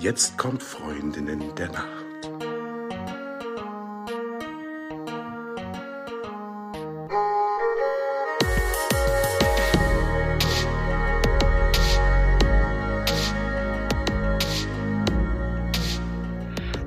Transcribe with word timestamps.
Jetzt 0.00 0.38
kommt 0.38 0.62
Freundinnen 0.62 1.56
der 1.56 1.72
Nacht. 1.72 2.30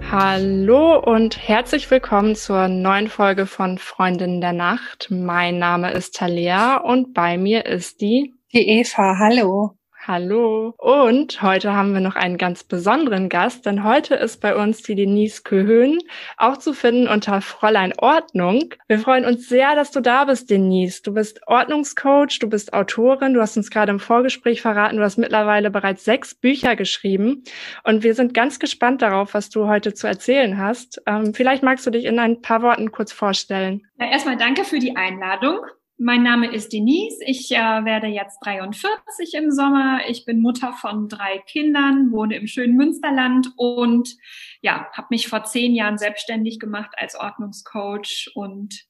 Hallo 0.10 0.98
und 1.00 1.38
herzlich 1.38 1.92
willkommen 1.92 2.36
zur 2.38 2.70
neuen 2.70 3.10
Folge 3.10 3.46
von 3.46 3.78
Freundinnen 3.78 4.40
der 4.40 4.54
Nacht. 4.54 5.08
Mein 5.10 5.60
Name 5.60 5.92
ist 5.92 6.16
Talia 6.16 6.78
und 6.78 7.14
bei 7.14 7.38
mir 7.38 7.66
ist 7.66 8.00
die 8.00 8.36
die 8.54 8.70
Eva. 8.70 9.18
Hallo. 9.18 9.76
Hallo. 10.08 10.74
Und 10.80 11.44
heute 11.44 11.76
haben 11.76 11.94
wir 11.94 12.02
noch 12.02 12.16
einen 12.16 12.40
ganz 12.40 12.64
besonderen 12.64 13.30
Gast, 13.30 13.68
denn 13.68 13.84
heute 13.84 14.16
ist 14.16 14.42
bei 14.42 14.56
uns 14.56 14.82
die 14.82 14.96
Denise 14.96 15.44
Köhön, 15.44 16.00
auch 16.38 16.58
zu 16.58 16.74
finden 16.74 17.08
unter 17.08 17.40
Fräulein 17.42 17.94
Ordnung. 18.00 18.74
Wir 18.88 18.98
freuen 18.98 19.26
uns 19.26 19.48
sehr, 19.48 19.76
dass 19.76 19.92
du 19.92 20.02
da 20.02 20.26
bist, 20.26 20.50
Denise. 20.50 21.04
Du 21.04 21.14
bist 21.14 21.42
Ordnungscoach, 21.46 22.40
du 22.40 22.50
bist 22.50 22.74
Autorin, 22.74 23.36
du 23.36 23.42
hast 23.42 23.58
uns 23.58 23.70
gerade 23.70 23.92
im 23.92 24.00
Vorgespräch 24.00 24.62
verraten, 24.62 24.98
du 24.98 25.04
hast 25.04 25.18
mittlerweile 25.18 25.70
bereits 25.70 26.04
sechs 26.04 26.34
Bücher 26.34 26.76
geschrieben. 26.76 27.44
Und 27.84 28.02
wir 28.02 28.16
sind 28.16 28.34
ganz 28.34 28.58
gespannt 28.58 29.04
darauf, 29.04 29.36
was 29.36 29.52
du 29.52 29.68
heute 29.68 29.94
zu 29.94 30.08
erzählen 30.08 30.58
hast. 30.58 31.00
Ähm, 31.06 31.36
vielleicht 31.36 31.62
magst 31.62 31.86
du 31.86 31.92
dich 31.92 32.06
in 32.06 32.18
ein 32.18 32.42
paar 32.42 32.64
Worten 32.64 32.92
kurz 32.92 33.12
vorstellen. 33.12 33.86
Ja, 34.00 34.10
erstmal 34.10 34.38
danke 34.38 34.64
für 34.64 34.80
die 34.80 34.96
Einladung. 34.96 35.60
Mein 36.04 36.24
Name 36.24 36.52
ist 36.52 36.74
Denise. 36.74 37.20
Ich 37.24 37.52
äh, 37.52 37.86
werde 37.86 38.08
jetzt 38.08 38.40
43 38.44 39.36
im 39.36 39.52
Sommer. 39.52 40.00
Ich 40.08 40.26
bin 40.26 40.42
Mutter 40.42 40.74
von 40.74 41.08
drei 41.08 41.38
Kindern, 41.38 42.12
wohne 42.12 42.38
im 42.38 42.48
schönen 42.48 42.76
Münsterland 42.76 43.50
und 43.56 44.18
ja, 44.62 44.88
habe 44.94 45.10
mich 45.12 45.28
vor 45.28 45.44
zehn 45.44 45.76
Jahren 45.76 46.00
selbstständig 46.00 46.60
gemacht 46.60 46.90
als 46.98 47.14
Ordnungscoach 47.14 48.32
und 48.34 48.84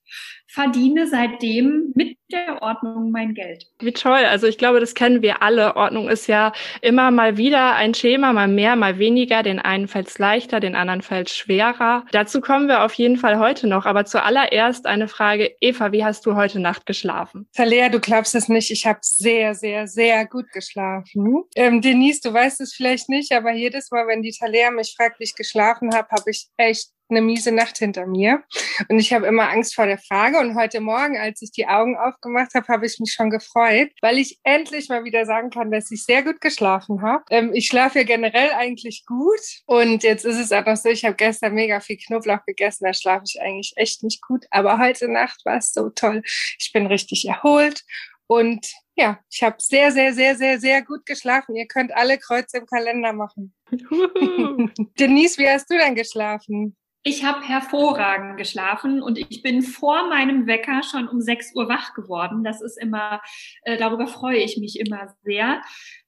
verdiene 0.47 1.07
seitdem 1.07 1.93
mit 1.95 2.17
der 2.31 2.61
Ordnung 2.61 3.11
mein 3.11 3.33
Geld. 3.33 3.65
Wie 3.79 3.93
toll. 3.93 4.25
Also 4.25 4.47
ich 4.47 4.57
glaube, 4.57 4.79
das 4.79 4.95
kennen 4.95 5.21
wir 5.21 5.41
alle. 5.41 5.75
Ordnung 5.75 6.09
ist 6.09 6.27
ja 6.27 6.51
immer 6.81 7.11
mal 7.11 7.37
wieder 7.37 7.75
ein 7.75 7.93
Schema, 7.93 8.33
mal 8.33 8.47
mehr, 8.47 8.75
mal 8.75 8.99
weniger. 8.99 9.43
Den 9.43 9.59
einen 9.59 9.87
fällt 9.87 10.09
es 10.09 10.19
leichter, 10.19 10.59
den 10.59 10.75
anderen 10.75 11.01
fällt 11.01 11.29
es 11.29 11.37
schwerer. 11.37 12.05
Dazu 12.11 12.41
kommen 12.41 12.67
wir 12.67 12.83
auf 12.83 12.93
jeden 12.95 13.17
Fall 13.17 13.39
heute 13.39 13.67
noch. 13.67 13.85
Aber 13.85 14.05
zuallererst 14.05 14.85
eine 14.85 15.07
Frage. 15.07 15.55
Eva, 15.61 15.91
wie 15.91 16.03
hast 16.03 16.25
du 16.25 16.35
heute 16.35 16.59
Nacht 16.59 16.85
geschlafen? 16.85 17.47
Talea, 17.55 17.89
du 17.89 17.99
glaubst 17.99 18.35
es 18.35 18.49
nicht. 18.49 18.71
Ich 18.71 18.85
habe 18.85 18.99
sehr, 19.01 19.55
sehr, 19.55 19.87
sehr 19.87 20.25
gut 20.25 20.51
geschlafen. 20.51 21.43
Ähm, 21.55 21.81
Denise, 21.81 22.21
du 22.21 22.33
weißt 22.33 22.61
es 22.61 22.73
vielleicht 22.73 23.09
nicht, 23.09 23.31
aber 23.31 23.53
jedes 23.53 23.91
Mal, 23.91 24.07
wenn 24.07 24.21
die 24.21 24.31
Talea 24.31 24.71
mich 24.71 24.93
fragt, 24.97 25.19
wie 25.19 25.25
ich 25.25 25.35
geschlafen 25.35 25.93
habe, 25.93 26.09
habe 26.11 26.29
ich 26.29 26.47
echt 26.57 26.89
eine 27.11 27.21
miese 27.21 27.51
Nacht 27.51 27.77
hinter 27.77 28.07
mir. 28.07 28.43
Und 28.89 28.99
ich 28.99 29.13
habe 29.13 29.27
immer 29.27 29.49
Angst 29.49 29.75
vor 29.75 29.85
der 29.85 29.97
Frage. 29.97 30.39
Und 30.39 30.55
heute 30.55 30.81
Morgen, 30.81 31.17
als 31.17 31.41
ich 31.41 31.51
die 31.51 31.67
Augen 31.67 31.97
aufgemacht 31.97 32.53
habe, 32.55 32.67
habe 32.67 32.85
ich 32.85 32.99
mich 32.99 33.13
schon 33.13 33.29
gefreut, 33.29 33.91
weil 34.01 34.17
ich 34.17 34.39
endlich 34.43 34.89
mal 34.89 35.03
wieder 35.03 35.25
sagen 35.25 35.49
kann, 35.49 35.71
dass 35.71 35.91
ich 35.91 36.03
sehr 36.03 36.23
gut 36.23 36.41
geschlafen 36.41 37.01
habe. 37.01 37.23
Ähm, 37.29 37.51
ich 37.53 37.67
schlafe 37.67 37.99
ja 37.99 38.05
generell 38.05 38.51
eigentlich 38.51 39.05
gut. 39.05 39.41
Und 39.65 40.03
jetzt 40.03 40.25
ist 40.25 40.39
es 40.39 40.51
auch 40.51 40.65
noch 40.65 40.77
so, 40.77 40.89
ich 40.89 41.05
habe 41.05 41.15
gestern 41.15 41.53
mega 41.53 41.79
viel 41.79 41.97
Knoblauch 41.97 42.43
gegessen. 42.45 42.85
Da 42.85 42.93
schlafe 42.93 43.25
ich 43.27 43.41
eigentlich 43.41 43.73
echt 43.75 44.03
nicht 44.03 44.21
gut. 44.21 44.45
Aber 44.49 44.79
heute 44.79 45.07
Nacht 45.07 45.41
war 45.45 45.57
es 45.57 45.71
so 45.71 45.89
toll. 45.89 46.23
Ich 46.57 46.71
bin 46.73 46.87
richtig 46.87 47.27
erholt. 47.27 47.83
Und 48.27 48.65
ja, 48.95 49.19
ich 49.29 49.43
habe 49.43 49.57
sehr, 49.59 49.91
sehr, 49.91 50.13
sehr, 50.13 50.35
sehr, 50.35 50.59
sehr 50.59 50.81
gut 50.83 51.05
geschlafen. 51.05 51.55
Ihr 51.55 51.67
könnt 51.67 51.91
alle 51.91 52.17
Kreuze 52.17 52.59
im 52.59 52.65
Kalender 52.65 53.13
machen. 53.13 53.53
Denise, 54.99 55.37
wie 55.37 55.49
hast 55.49 55.69
du 55.69 55.77
denn 55.77 55.95
geschlafen? 55.95 56.77
Ich 57.03 57.23
habe 57.23 57.41
hervorragend 57.41 58.37
geschlafen 58.37 59.01
und 59.01 59.17
ich 59.17 59.41
bin 59.41 59.63
vor 59.63 60.07
meinem 60.07 60.45
Wecker 60.45 60.83
schon 60.83 61.07
um 61.07 61.19
6 61.19 61.55
Uhr 61.55 61.67
wach 61.67 61.95
geworden. 61.95 62.43
Das 62.43 62.61
ist 62.61 62.77
immer, 62.77 63.21
äh, 63.63 63.77
darüber 63.77 64.05
freue 64.05 64.37
ich 64.37 64.57
mich 64.57 64.79
immer 64.79 65.15
sehr. 65.23 65.61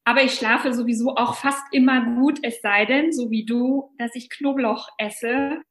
Aber 0.03 0.22
ich 0.22 0.35
schlafe 0.35 0.72
sowieso 0.73 1.16
auch 1.16 1.35
fast 1.35 1.63
immer 1.72 2.16
gut, 2.16 2.40
es 2.44 2.62
sei 2.62 2.85
denn, 2.85 3.12
so 3.12 3.31
wie 3.31 3.44
du, 3.44 3.91
dass 3.97 4.13
ich 4.13 4.29
Knoblauch 4.29 4.88
esse, 5.00 5.63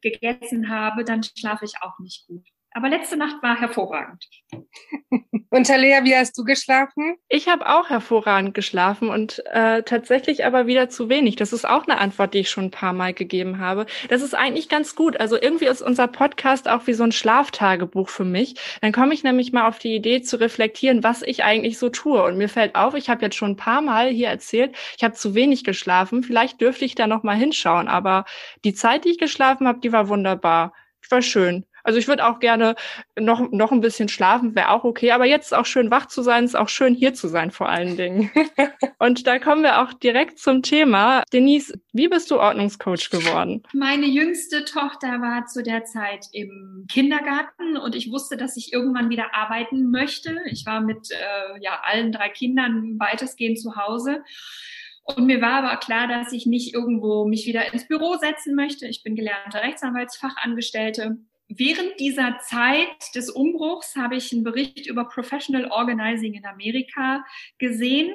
gegessen 0.00 0.68
habe, 0.68 1.04
dann 1.04 1.22
schlafe 1.24 1.64
ich 1.64 1.82
auch 1.82 1.98
nicht 1.98 2.26
gut. 2.28 2.46
Aber 2.72 2.88
letzte 2.88 3.16
Nacht 3.16 3.42
war 3.42 3.58
hervorragend. 3.58 4.24
Und 5.50 5.66
Talea, 5.66 6.04
wie 6.04 6.14
hast 6.14 6.36
du 6.36 6.44
geschlafen? 6.44 7.16
Ich 7.28 7.48
habe 7.48 7.66
auch 7.66 7.88
hervorragend 7.88 8.52
geschlafen 8.52 9.08
und 9.08 9.42
äh, 9.46 9.82
tatsächlich 9.82 10.44
aber 10.44 10.66
wieder 10.66 10.90
zu 10.90 11.08
wenig. 11.08 11.36
Das 11.36 11.54
ist 11.54 11.66
auch 11.66 11.86
eine 11.86 11.98
Antwort, 11.98 12.34
die 12.34 12.40
ich 12.40 12.50
schon 12.50 12.64
ein 12.64 12.70
paar 12.70 12.92
Mal 12.92 13.14
gegeben 13.14 13.58
habe. 13.58 13.86
Das 14.10 14.20
ist 14.20 14.34
eigentlich 14.34 14.68
ganz 14.68 14.94
gut. 14.94 15.18
Also 15.18 15.40
irgendwie 15.40 15.64
ist 15.64 15.80
unser 15.80 16.06
Podcast 16.06 16.68
auch 16.68 16.86
wie 16.86 16.92
so 16.92 17.02
ein 17.02 17.12
Schlaftagebuch 17.12 18.10
für 18.10 18.26
mich. 18.26 18.56
Dann 18.82 18.92
komme 18.92 19.14
ich 19.14 19.24
nämlich 19.24 19.52
mal 19.52 19.66
auf 19.66 19.78
die 19.78 19.94
Idee 19.94 20.20
zu 20.20 20.38
reflektieren, 20.38 21.02
was 21.02 21.22
ich 21.22 21.44
eigentlich 21.44 21.78
so 21.78 21.88
tue. 21.88 22.22
Und 22.22 22.36
mir 22.36 22.50
fällt 22.50 22.74
auf, 22.74 22.94
ich 22.94 23.08
habe 23.08 23.24
jetzt 23.24 23.36
schon 23.36 23.52
ein 23.52 23.56
paar 23.56 23.80
Mal 23.80 24.10
hier 24.10 24.28
erzählt, 24.28 24.76
ich 24.98 25.02
habe 25.02 25.14
zu 25.14 25.34
wenig 25.34 25.64
geschlafen. 25.64 26.22
Vielleicht 26.22 26.60
dürfte 26.60 26.84
ich 26.84 26.94
da 26.94 27.06
noch 27.06 27.22
mal 27.22 27.36
hinschauen. 27.36 27.88
Aber 27.88 28.26
die 28.64 28.74
Zeit, 28.74 29.06
die 29.06 29.12
ich 29.12 29.18
geschlafen 29.18 29.66
habe, 29.66 29.80
die 29.80 29.92
war 29.92 30.08
wunderbar. 30.08 30.74
Die 31.06 31.10
war 31.10 31.22
schön. 31.22 31.64
Also 31.88 31.98
ich 31.98 32.06
würde 32.06 32.26
auch 32.26 32.38
gerne 32.38 32.74
noch, 33.18 33.50
noch 33.50 33.72
ein 33.72 33.80
bisschen 33.80 34.10
schlafen, 34.10 34.54
wäre 34.54 34.72
auch 34.72 34.84
okay. 34.84 35.12
Aber 35.12 35.24
jetzt 35.24 35.46
ist 35.46 35.52
auch 35.54 35.64
schön 35.64 35.90
wach 35.90 36.04
zu 36.04 36.20
sein, 36.20 36.44
ist 36.44 36.54
auch 36.54 36.68
schön 36.68 36.94
hier 36.94 37.14
zu 37.14 37.28
sein 37.28 37.50
vor 37.50 37.70
allen 37.70 37.96
Dingen. 37.96 38.30
und 38.98 39.26
da 39.26 39.38
kommen 39.38 39.62
wir 39.62 39.80
auch 39.80 39.94
direkt 39.94 40.38
zum 40.38 40.62
Thema. 40.62 41.22
Denise, 41.32 41.80
wie 41.94 42.08
bist 42.08 42.30
du 42.30 42.38
Ordnungscoach 42.38 43.08
geworden? 43.08 43.62
Meine 43.72 44.04
jüngste 44.04 44.66
Tochter 44.66 45.22
war 45.22 45.46
zu 45.46 45.62
der 45.62 45.84
Zeit 45.84 46.26
im 46.32 46.84
Kindergarten 46.90 47.78
und 47.78 47.94
ich 47.94 48.12
wusste, 48.12 48.36
dass 48.36 48.58
ich 48.58 48.70
irgendwann 48.70 49.08
wieder 49.08 49.34
arbeiten 49.34 49.90
möchte. 49.90 50.36
Ich 50.50 50.66
war 50.66 50.82
mit 50.82 51.10
äh, 51.10 51.58
ja, 51.62 51.80
allen 51.84 52.12
drei 52.12 52.28
Kindern 52.28 52.98
weitestgehend 52.98 53.58
zu 53.58 53.76
Hause. 53.76 54.22
Und 55.04 55.24
mir 55.24 55.40
war 55.40 55.64
aber 55.64 55.78
klar, 55.78 56.06
dass 56.06 56.34
ich 56.34 56.44
nicht 56.44 56.74
irgendwo 56.74 57.24
mich 57.24 57.46
wieder 57.46 57.72
ins 57.72 57.88
Büro 57.88 58.16
setzen 58.16 58.54
möchte. 58.54 58.86
Ich 58.86 59.02
bin 59.02 59.16
gelernte 59.16 59.56
Rechtsanwaltsfachangestellte 59.56 61.16
Während 61.48 61.98
dieser 61.98 62.38
Zeit 62.40 63.14
des 63.14 63.30
Umbruchs 63.30 63.96
habe 63.96 64.16
ich 64.16 64.32
einen 64.32 64.44
Bericht 64.44 64.86
über 64.86 65.04
Professional 65.04 65.70
Organizing 65.70 66.34
in 66.34 66.44
Amerika 66.44 67.24
gesehen 67.58 68.10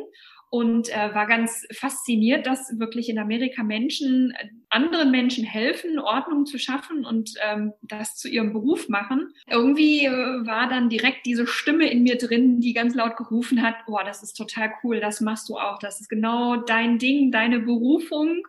und 0.53 0.89
äh, 0.89 1.15
war 1.15 1.25
ganz 1.25 1.65
fasziniert, 1.73 2.45
dass 2.45 2.77
wirklich 2.77 3.09
in 3.09 3.17
Amerika 3.17 3.63
Menschen 3.63 4.33
anderen 4.69 5.09
Menschen 5.09 5.43
helfen, 5.43 5.97
Ordnung 5.97 6.45
zu 6.45 6.59
schaffen 6.59 7.05
und 7.05 7.33
ähm, 7.43 7.73
das 7.81 8.17
zu 8.17 8.29
ihrem 8.29 8.53
Beruf 8.53 8.87
machen. 8.87 9.33
Irgendwie 9.49 10.05
äh, 10.05 10.11
war 10.11 10.69
dann 10.69 10.89
direkt 10.89 11.25
diese 11.25 11.47
Stimme 11.47 11.89
in 11.89 12.03
mir 12.03 12.19
drin, 12.19 12.59
die 12.59 12.73
ganz 12.73 12.93
laut 12.93 13.17
gerufen 13.17 13.63
hat, 13.63 13.77
boah, 13.87 14.03
das 14.03 14.21
ist 14.21 14.33
total 14.33 14.71
cool, 14.83 14.99
das 14.99 15.21
machst 15.21 15.49
du 15.49 15.57
auch, 15.57 15.79
das 15.79 15.99
ist 16.01 16.07
genau 16.07 16.57
dein 16.57 16.99
Ding, 16.99 17.31
deine 17.31 17.59
Berufung. 17.59 18.45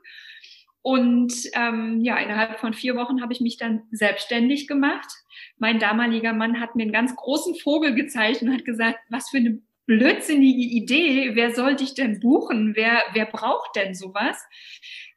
Und 0.84 1.33
ähm, 1.55 2.03
ja, 2.03 2.19
innerhalb 2.19 2.61
von 2.61 2.75
vier 2.75 2.95
Wochen 2.95 3.22
habe 3.22 3.33
ich 3.33 3.41
mich 3.41 3.56
dann 3.56 3.84
selbstständig 3.91 4.69
gemacht. 4.69 5.11
Mein 5.56 5.78
damaliger 5.78 6.34
Mann 6.34 6.61
hat 6.61 6.77
mir 6.77 6.83
einen 6.83 6.93
ganz 6.93 7.17
großen 7.17 7.55
Vogel 7.55 7.95
gezeigt 7.95 8.43
und 8.43 8.53
hat 8.53 8.67
gesagt, 8.67 8.99
was 9.09 9.31
für 9.31 9.39
eine 9.39 9.62
blödsinnige 9.87 10.61
Idee, 10.61 11.31
wer 11.37 11.55
soll 11.55 11.77
dich 11.77 11.94
denn 11.94 12.21
buchen? 12.21 12.77
Wer, 12.77 13.03
wer 13.15 13.25
braucht 13.25 13.77
denn 13.77 13.94
sowas? 13.94 14.37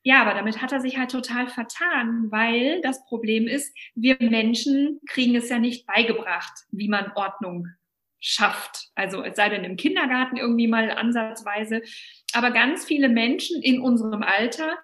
Ja, 0.03 0.22
aber 0.22 0.35
damit 0.35 0.61
hat 0.61 0.72
er 0.72 0.79
sich 0.79 0.97
halt 0.97 1.11
total 1.11 1.50
vertan, 1.50 2.31
weil 2.31 2.79
das 2.81 3.03
Problem 3.03 3.45
ist, 3.45 3.75
wir 3.94 4.16
Menschen 4.22 5.01
kriegen 5.06 5.35
es 5.35 5.50
ja 5.50 5.59
nicht 5.59 5.85
beigebracht, 5.85 6.53
wie 6.72 6.88
man 6.88 7.11
Ordnung 7.16 7.67
schafft. 8.22 8.88
Also 8.95 9.22
es 9.22 9.35
sei 9.35 9.50
denn 9.50 9.66
im 9.66 9.75
Kindergarten 9.75 10.38
irgendwie 10.38 10.69
mal 10.69 10.91
ansatzweise. 10.91 11.81
Aber 12.31 12.51
ganz 12.51 12.85
viele 12.85 13.09
Menschen 13.09 13.61
in 13.61 13.81
unserem 13.81 14.23
Alter 14.23 14.77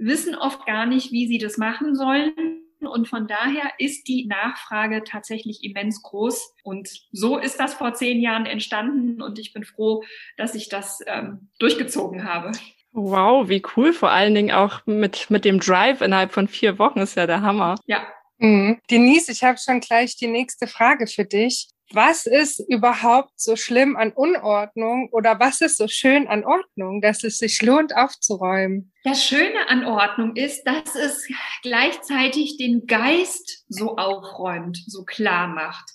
wissen 0.00 0.34
oft 0.34 0.66
gar 0.66 0.86
nicht, 0.86 1.12
wie 1.12 1.28
sie 1.28 1.38
das 1.38 1.58
machen 1.58 1.94
sollen. 1.94 2.32
Und 2.80 3.08
von 3.08 3.28
daher 3.28 3.72
ist 3.78 4.08
die 4.08 4.26
Nachfrage 4.26 5.04
tatsächlich 5.04 5.62
immens 5.62 6.02
groß. 6.02 6.54
Und 6.64 6.88
so 7.12 7.36
ist 7.36 7.60
das 7.60 7.74
vor 7.74 7.92
zehn 7.92 8.20
Jahren 8.20 8.46
entstanden. 8.46 9.20
Und 9.20 9.38
ich 9.38 9.52
bin 9.52 9.64
froh, 9.64 10.02
dass 10.38 10.54
ich 10.54 10.70
das 10.70 11.00
ähm, 11.06 11.50
durchgezogen 11.58 12.24
habe. 12.24 12.52
Wow, 12.92 13.48
wie 13.48 13.62
cool. 13.76 13.92
Vor 13.92 14.10
allen 14.10 14.34
Dingen 14.34 14.52
auch 14.52 14.84
mit, 14.86 15.30
mit 15.30 15.44
dem 15.44 15.60
Drive 15.60 16.00
innerhalb 16.00 16.32
von 16.32 16.48
vier 16.48 16.78
Wochen 16.78 17.00
ist 17.00 17.16
ja 17.16 17.26
der 17.26 17.42
Hammer. 17.42 17.76
Ja. 17.86 18.06
Mhm. 18.38 18.80
Denise, 18.90 19.30
ich 19.30 19.44
habe 19.44 19.58
schon 19.58 19.80
gleich 19.80 20.16
die 20.16 20.26
nächste 20.26 20.66
Frage 20.66 21.06
für 21.06 21.26
dich 21.26 21.68
was 21.92 22.26
ist 22.26 22.60
überhaupt 22.68 23.32
so 23.36 23.56
schlimm 23.56 23.96
an 23.96 24.12
Unordnung 24.12 25.08
oder 25.12 25.40
was 25.40 25.60
ist 25.60 25.76
so 25.76 25.88
schön 25.88 26.28
an 26.28 26.44
Ordnung, 26.44 27.00
dass 27.00 27.24
es 27.24 27.38
sich 27.38 27.62
lohnt 27.62 27.96
aufzuräumen? 27.96 28.92
Das 29.04 29.24
Schöne 29.24 29.68
an 29.68 29.84
Ordnung 29.84 30.36
ist, 30.36 30.64
dass 30.64 30.94
es 30.94 31.26
gleichzeitig 31.62 32.56
den 32.58 32.86
Geist 32.86 33.64
so 33.68 33.96
aufräumt, 33.96 34.78
so 34.86 35.04
klar 35.04 35.48
macht. 35.48 35.90